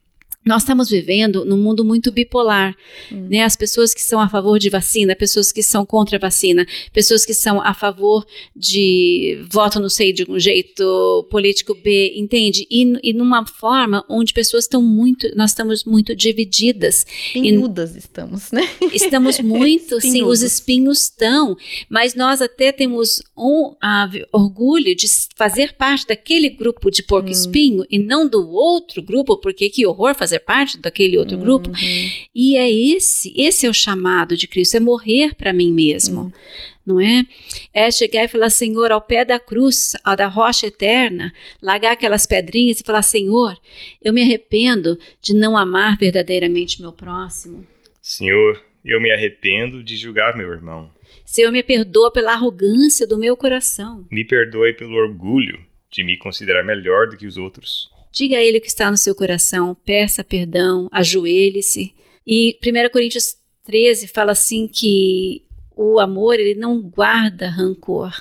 [0.44, 2.76] nós estamos vivendo num mundo muito bipolar,
[3.12, 3.28] hum.
[3.30, 3.44] né?
[3.44, 7.26] As pessoas que são a favor de vacina, pessoas que são contra a vacina, pessoas
[7.26, 8.26] que são a favor
[8.56, 12.66] de voto não sei de um jeito político B, entende?
[12.72, 17.06] E, e numa forma onde pessoas estão muito, nós estamos muito divididas.
[17.36, 18.68] Espinhudas estamos, né?
[18.92, 21.56] Estamos muito, sim, os espinhos estão,
[21.90, 23.76] mas nós até temos um
[24.32, 27.88] orgulho de fazer parte daquele grupo de porco-espinho hum.
[27.90, 31.44] e não do outro grupo, porque que horror fazer fazer parte daquele outro uhum.
[31.44, 31.72] grupo.
[32.34, 36.22] E é esse, esse é o chamado de Cristo, é morrer para mim mesmo.
[36.22, 36.32] Uhum.
[36.84, 37.26] Não é?
[37.74, 42.26] É chegar e falar, Senhor, ao pé da cruz, ao da rocha eterna, largar aquelas
[42.26, 43.56] pedrinhas e falar, Senhor,
[44.02, 47.68] eu me arrependo de não amar verdadeiramente meu próximo.
[48.02, 50.90] Senhor, eu me arrependo de julgar meu irmão.
[51.24, 54.08] Senhor, me perdoa pela arrogância do meu coração.
[54.10, 57.92] Me perdoe pelo orgulho de me considerar melhor do que os outros.
[58.12, 61.94] Diga a ele o que está no seu coração, peça perdão, ajoelhe-se.
[62.26, 63.36] E 1 Coríntios
[63.66, 65.44] 13 fala assim que
[65.76, 68.14] o amor ele não guarda rancor.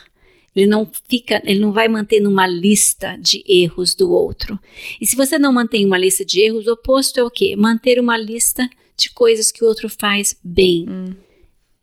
[0.54, 4.58] Ele não fica, ele não vai manter numa lista de erros do outro.
[5.00, 7.54] E se você não mantém uma lista de erros, o oposto é o quê?
[7.56, 10.86] Manter uma lista de coisas que o outro faz bem.
[10.88, 11.14] Hum.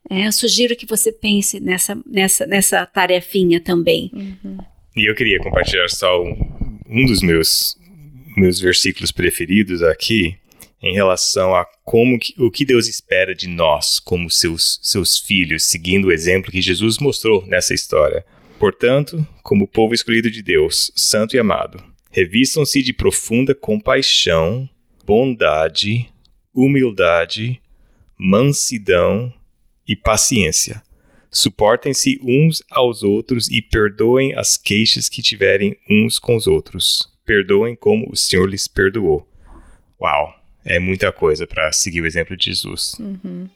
[0.10, 4.10] É, eu sugiro que você pense nessa, nessa, nessa tarefinha também.
[4.14, 4.58] Uhum.
[4.96, 7.78] E eu queria compartilhar só um, um dos meus
[8.38, 10.38] meus versículos preferidos aqui
[10.80, 15.64] em relação a como que, o que Deus espera de nós como seus, seus filhos,
[15.64, 18.24] seguindo o exemplo que Jesus mostrou nessa história.
[18.60, 24.70] Portanto, como povo escolhido de Deus, santo e amado, revistam-se de profunda compaixão,
[25.04, 26.08] bondade,
[26.54, 27.60] humildade,
[28.16, 29.34] mansidão
[29.88, 30.84] e paciência.
[31.32, 37.76] Suportem-se uns aos outros e perdoem as queixas que tiverem uns com os outros perdoem
[37.76, 39.28] como o Senhor lhes perdoou.
[40.02, 40.34] Uau,
[40.66, 42.96] é muita coisa para seguir o exemplo de Jesus.
[43.00, 43.50] Uhum.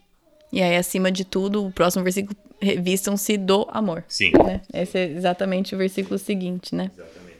[0.51, 4.03] E aí, acima de tudo, o próximo versículo, revistam-se do amor.
[4.09, 4.31] Sim.
[4.45, 4.61] Né?
[4.73, 6.91] Esse é exatamente o versículo seguinte, né?
[6.93, 7.37] Exatamente.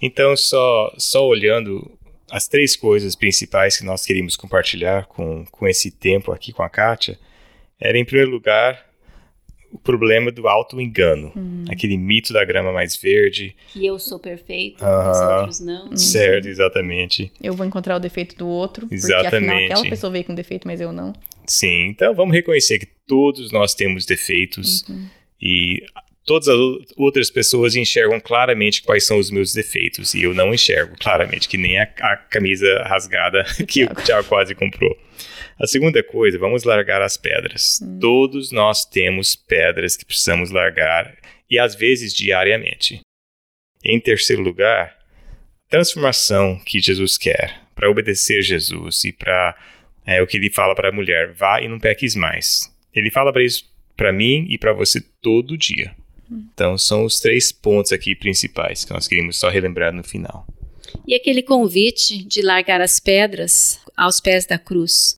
[0.00, 1.90] Então, só, só olhando
[2.30, 6.70] as três coisas principais que nós queríamos compartilhar com, com esse tempo aqui com a
[6.70, 7.18] Kátia,
[7.80, 8.86] era, em primeiro lugar,
[9.72, 11.32] o problema do auto-engano.
[11.34, 11.64] Uhum.
[11.70, 13.54] Aquele mito da grama mais verde.
[13.72, 15.90] Que eu sou perfeito, os outros não.
[15.90, 15.96] Uhum.
[15.96, 17.32] Certo, exatamente.
[17.40, 19.30] Eu vou encontrar o defeito do outro, exatamente.
[19.30, 21.12] porque afinal aquela pessoa veio com defeito, mas eu não.
[21.46, 25.06] Sim, então vamos reconhecer que todos nós temos defeitos uhum.
[25.40, 25.82] e
[26.24, 26.56] todas as
[26.96, 31.58] outras pessoas enxergam claramente quais são os meus defeitos e eu não enxergo claramente, que
[31.58, 34.96] nem a, a camisa rasgada que o Thiago quase comprou.
[35.58, 37.80] A segunda coisa, vamos largar as pedras.
[37.82, 37.98] Hum.
[38.00, 41.16] Todos nós temos pedras que precisamos largar
[41.50, 43.00] e às vezes diariamente.
[43.84, 44.96] Em terceiro lugar,
[45.68, 49.56] transformação que Jesus quer para obedecer Jesus e para
[50.06, 52.70] é, o que ele fala para a mulher, vá e não peques mais.
[52.94, 53.64] Ele fala para isso
[53.96, 55.94] para mim e para você todo dia.
[56.30, 60.46] Então, são os três pontos aqui principais que nós queríamos só relembrar no final.
[61.06, 65.14] E aquele convite de largar as pedras aos pés da cruz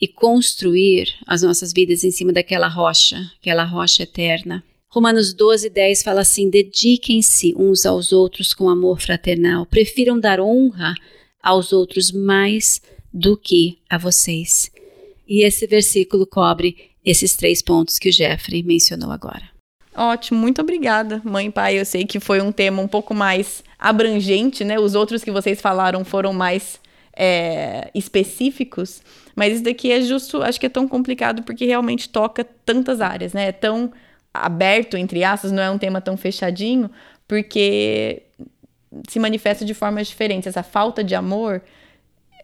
[0.00, 4.64] e construir as nossas vidas em cima daquela rocha, aquela rocha eterna.
[4.88, 10.94] Romanos 12, 10 fala assim: dediquem-se uns aos outros com amor fraternal, prefiram dar honra
[11.42, 12.80] aos outros mais
[13.12, 14.70] do que a vocês.
[15.28, 19.48] E esse versículo cobre esses três pontos que o Jeffrey mencionou agora.
[19.94, 21.78] Ótimo, muito obrigada, mãe e pai.
[21.78, 24.78] Eu sei que foi um tema um pouco mais abrangente, né?
[24.78, 26.80] Os outros que vocês falaram foram mais
[27.22, 29.02] é, específicos,
[29.36, 33.34] mas isso daqui é justo, acho que é tão complicado porque realmente toca tantas áreas,
[33.34, 33.48] né?
[33.48, 33.92] É tão
[34.32, 36.90] aberto, entre aspas, não é um tema tão fechadinho,
[37.28, 38.22] porque
[39.06, 40.46] se manifesta de formas diferentes.
[40.46, 41.60] Essa falta de amor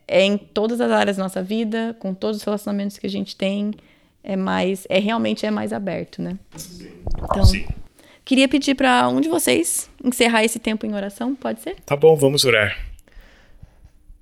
[0.07, 3.35] é em todas as áreas da nossa vida, com todos os relacionamentos que a gente
[3.35, 3.73] tem,
[4.23, 6.39] é mais, é realmente é mais aberto, né?
[7.25, 7.67] Então, Sim.
[8.27, 11.77] queria pedir para um de vocês encerrar esse tempo em oração, pode ser?
[11.87, 12.86] Tá bom, vamos orar.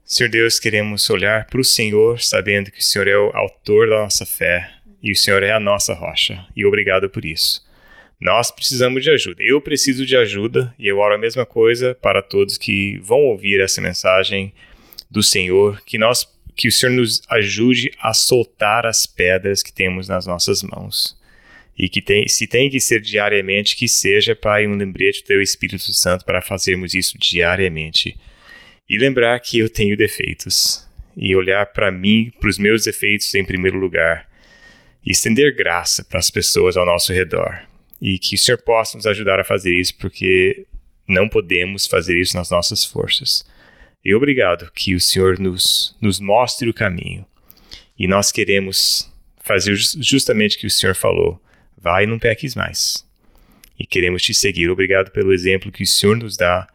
[0.06, 4.00] Senhor Deus, queremos olhar para o Senhor, sabendo que o Senhor é o autor da
[4.00, 4.70] nossa fé
[5.02, 6.46] e o Senhor é a nossa rocha.
[6.54, 7.64] E obrigado por isso.
[8.20, 9.42] Nós precisamos de ajuda.
[9.42, 13.62] Eu preciso de ajuda e eu oro a mesma coisa para todos que vão ouvir
[13.62, 14.52] essa mensagem
[15.10, 20.06] do Senhor, que nós que o Senhor nos ajude a soltar as pedras que temos
[20.06, 21.18] nas nossas mãos.
[21.76, 25.42] E que tem, se tem que ser diariamente, que seja, Pai, um lembrete do Teu
[25.42, 28.16] Espírito Santo para fazermos isso diariamente.
[28.88, 30.86] E lembrar que eu tenho defeitos.
[31.16, 34.28] E olhar para mim, para os meus defeitos em primeiro lugar.
[35.04, 37.62] E estender graça para as pessoas ao nosso redor.
[38.00, 40.66] E que o Senhor possa nos ajudar a fazer isso, porque
[41.08, 43.46] não podemos fazer isso nas nossas forças.
[44.04, 47.24] E obrigado que o Senhor nos, nos mostre o caminho.
[47.98, 49.10] E nós queremos
[49.42, 51.40] fazer justamente o que o Senhor falou.
[51.78, 53.06] Vai e não peques mais.
[53.78, 54.68] E queremos te seguir.
[54.68, 56.68] Obrigado pelo exemplo que o Senhor nos dá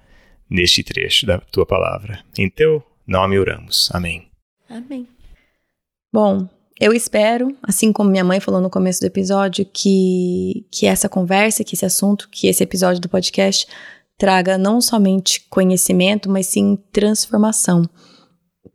[0.50, 2.24] neste trecho da tua palavra.
[2.38, 3.90] Em teu nome oramos.
[3.94, 4.28] Amém.
[4.70, 5.08] Amém.
[6.12, 6.48] Bom,
[6.80, 11.64] eu espero, assim como minha mãe falou no começo do episódio, que, que essa conversa,
[11.64, 13.68] que esse assunto, que esse episódio do podcast
[14.18, 17.84] traga não somente conhecimento, mas sim transformação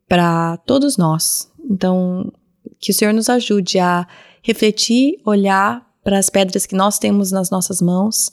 [0.08, 1.50] para todos nós.
[1.70, 2.30] Então,
[2.78, 4.06] que o Senhor nos ajude a
[4.42, 8.30] refletir, olhar para as pedras que nós temos nas nossas mãos,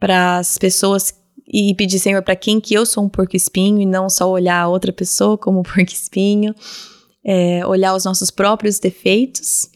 [0.00, 1.14] para as pessoas
[1.48, 4.62] e pedir, Senhor, para quem que eu sou um porco espinho e não só olhar
[4.62, 6.54] a outra pessoa como um porco espinho,
[7.24, 9.68] é, olhar os nossos próprios defeitos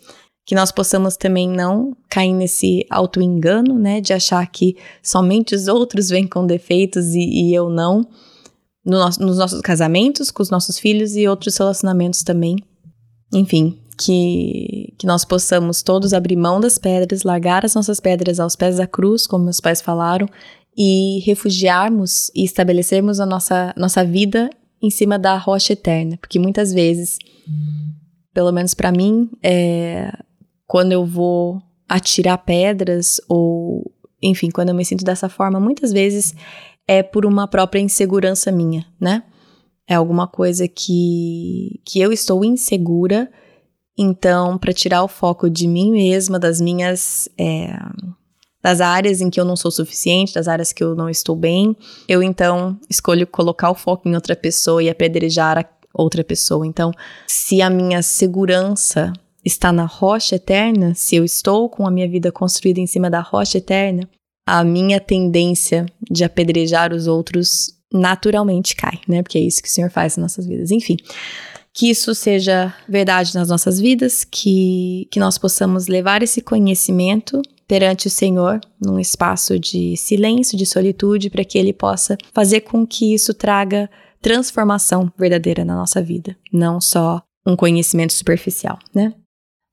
[0.50, 6.08] que nós possamos também não cair nesse auto-engano, né, de achar que somente os outros
[6.08, 8.04] vêm com defeitos e, e eu não,
[8.84, 12.56] no nosso, nos nossos casamentos, com os nossos filhos e outros relacionamentos também.
[13.32, 18.56] Enfim, que, que nós possamos todos abrir mão das pedras, largar as nossas pedras aos
[18.56, 20.28] pés da cruz, como meus pais falaram,
[20.76, 24.50] e refugiarmos e estabelecermos a nossa, nossa vida
[24.82, 27.18] em cima da rocha eterna, porque muitas vezes,
[28.32, 30.10] pelo menos para mim, é,
[30.66, 33.92] quando eu vou atirar pedras ou,
[34.22, 36.34] enfim, quando eu me sinto dessa forma, muitas vezes
[36.86, 39.22] é por uma própria insegurança minha, né?
[39.86, 43.30] É alguma coisa que, que eu estou insegura,
[43.98, 47.28] então, para tirar o foco de mim mesma, das minhas.
[47.38, 47.76] É,
[48.62, 51.76] das áreas em que eu não sou suficiente, das áreas que eu não estou bem,
[52.08, 56.66] eu então escolho colocar o foco em outra pessoa e apedrejar a outra pessoa.
[56.66, 56.92] Então,
[57.26, 59.12] se a minha segurança
[59.44, 63.20] está na rocha eterna, se eu estou com a minha vida construída em cima da
[63.20, 64.08] rocha eterna,
[64.46, 69.22] a minha tendência de apedrejar os outros naturalmente cai, né?
[69.22, 70.70] Porque é isso que o Senhor faz nas nossas vidas.
[70.70, 70.96] Enfim,
[71.72, 78.08] que isso seja verdade nas nossas vidas, que, que nós possamos levar esse conhecimento perante
[78.08, 83.14] o Senhor, num espaço de silêncio, de solitude, para que Ele possa fazer com que
[83.14, 83.88] isso traga
[84.20, 89.14] transformação verdadeira na nossa vida, não só um conhecimento superficial, né?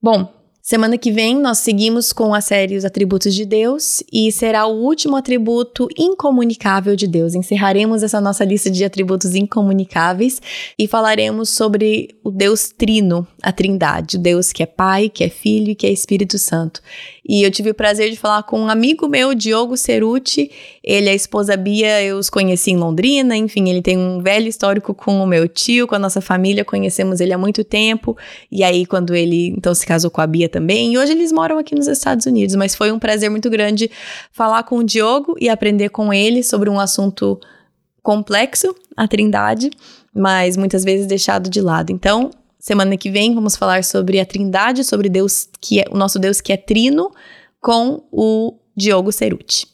[0.01, 0.31] Bom,
[0.67, 4.83] semana que vem nós seguimos com a série Os Atributos de Deus e será o
[4.83, 7.35] último atributo incomunicável de Deus.
[7.35, 10.41] Encerraremos essa nossa lista de atributos incomunicáveis
[10.77, 15.29] e falaremos sobre o Deus Trino, a Trindade, o Deus que é Pai, que é
[15.29, 16.81] Filho e que é Espírito Santo.
[17.27, 20.49] E eu tive o prazer de falar com um amigo meu, Diogo Ceruti.
[20.81, 23.35] Ele, a esposa Bia, eu os conheci em Londrina.
[23.35, 26.63] Enfim, ele tem um velho histórico com o meu tio, com a nossa família.
[26.63, 28.17] Conhecemos ele há muito tempo.
[28.49, 30.93] E aí, quando ele então se casou com a Bia também.
[30.93, 32.55] E hoje eles moram aqui nos Estados Unidos.
[32.55, 33.91] Mas foi um prazer muito grande
[34.31, 37.37] falar com o Diogo e aprender com ele sobre um assunto
[38.01, 39.69] complexo, a Trindade,
[40.13, 41.91] mas muitas vezes deixado de lado.
[41.91, 42.31] Então,
[42.67, 46.41] Semana que vem vamos falar sobre a Trindade, sobre Deus que é o nosso Deus
[46.41, 47.09] que é trino,
[47.61, 49.65] com o Diogo Ceruti.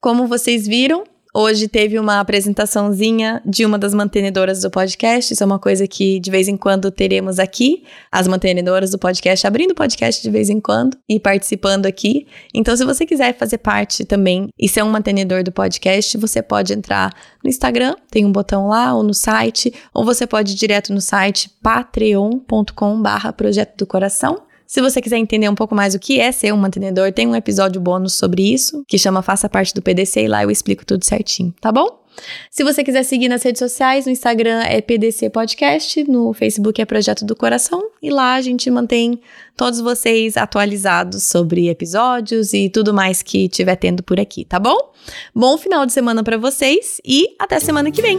[0.00, 1.02] Como vocês viram,
[1.38, 5.34] Hoje teve uma apresentaçãozinha de uma das mantenedoras do podcast.
[5.34, 7.84] Isso é uma coisa que de vez em quando teremos aqui.
[8.10, 12.26] As mantenedoras do podcast abrindo o podcast de vez em quando e participando aqui.
[12.54, 16.72] Então, se você quiser fazer parte também e ser um mantenedor do podcast, você pode
[16.72, 17.12] entrar
[17.44, 21.02] no Instagram, tem um botão lá, ou no site, ou você pode ir direto no
[21.02, 24.45] site patreon.com/barra projeto do coração.
[24.66, 27.36] Se você quiser entender um pouco mais o que é ser um mantenedor, tem um
[27.36, 31.04] episódio bônus sobre isso, que chama Faça Parte do PDC, e lá eu explico tudo
[31.04, 32.04] certinho, tá bom?
[32.50, 36.84] Se você quiser seguir nas redes sociais, no Instagram é PDC Podcast, no Facebook é
[36.84, 39.20] Projeto do Coração, e lá a gente mantém
[39.56, 44.92] todos vocês atualizados sobre episódios e tudo mais que tiver tendo por aqui, tá bom?
[45.34, 48.18] Bom final de semana para vocês e até semana que vem!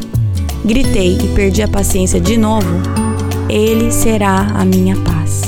[0.65, 2.67] gritei e perdi a paciência de novo,
[3.49, 5.41] Ele será a minha paz.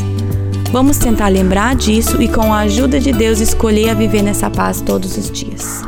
[0.72, 4.82] Vamos tentar lembrar disso e, com a ajuda de Deus, escolher a viver nessa paz
[4.82, 5.82] todos os dias.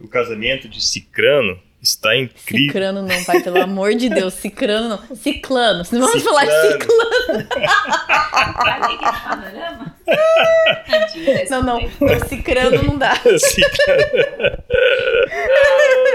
[0.00, 2.66] O casamento de Cicrano está incrível.
[2.66, 4.34] Cicrano não, pai, pelo amor de Deus.
[4.34, 5.16] Cicrano não.
[5.16, 5.84] Ciclano.
[5.90, 7.48] Não vamos falar de ciclano.
[11.50, 11.80] não, não.
[12.00, 12.28] não.
[12.28, 13.16] Cicrano não dá.
[13.38, 14.02] Cicrano.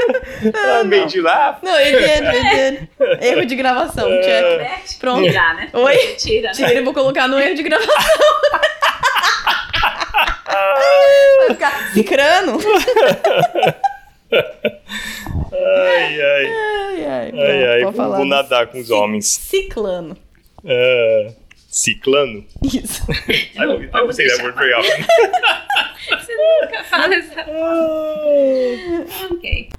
[0.80, 1.60] ah, meio de lá.
[1.62, 2.88] Não, eu entendo, eu entendo.
[3.22, 5.00] Erro de gravação, check.
[5.00, 5.24] Pronto.
[5.24, 5.70] Tirar, né?
[5.74, 5.98] Oi?
[6.18, 6.54] Tira, né?
[6.54, 7.94] Tira, vou colocar no erro de gravação.
[11.40, 12.58] Vai ficar cicrano.
[15.52, 16.46] Ai, ai.
[16.48, 17.32] Ai, ai.
[17.32, 17.84] Pronto, Ai, ai.
[17.84, 19.28] vou Vou nadar com os homens.
[19.28, 20.18] Ciclano.
[20.64, 21.32] É,
[21.70, 22.44] ciclano?
[22.64, 23.04] Isso.
[23.30, 25.06] I don't, I don't say that word very often.
[26.10, 27.46] Você nunca fala essa.
[27.48, 29.28] Ah.
[29.32, 29.70] Ok.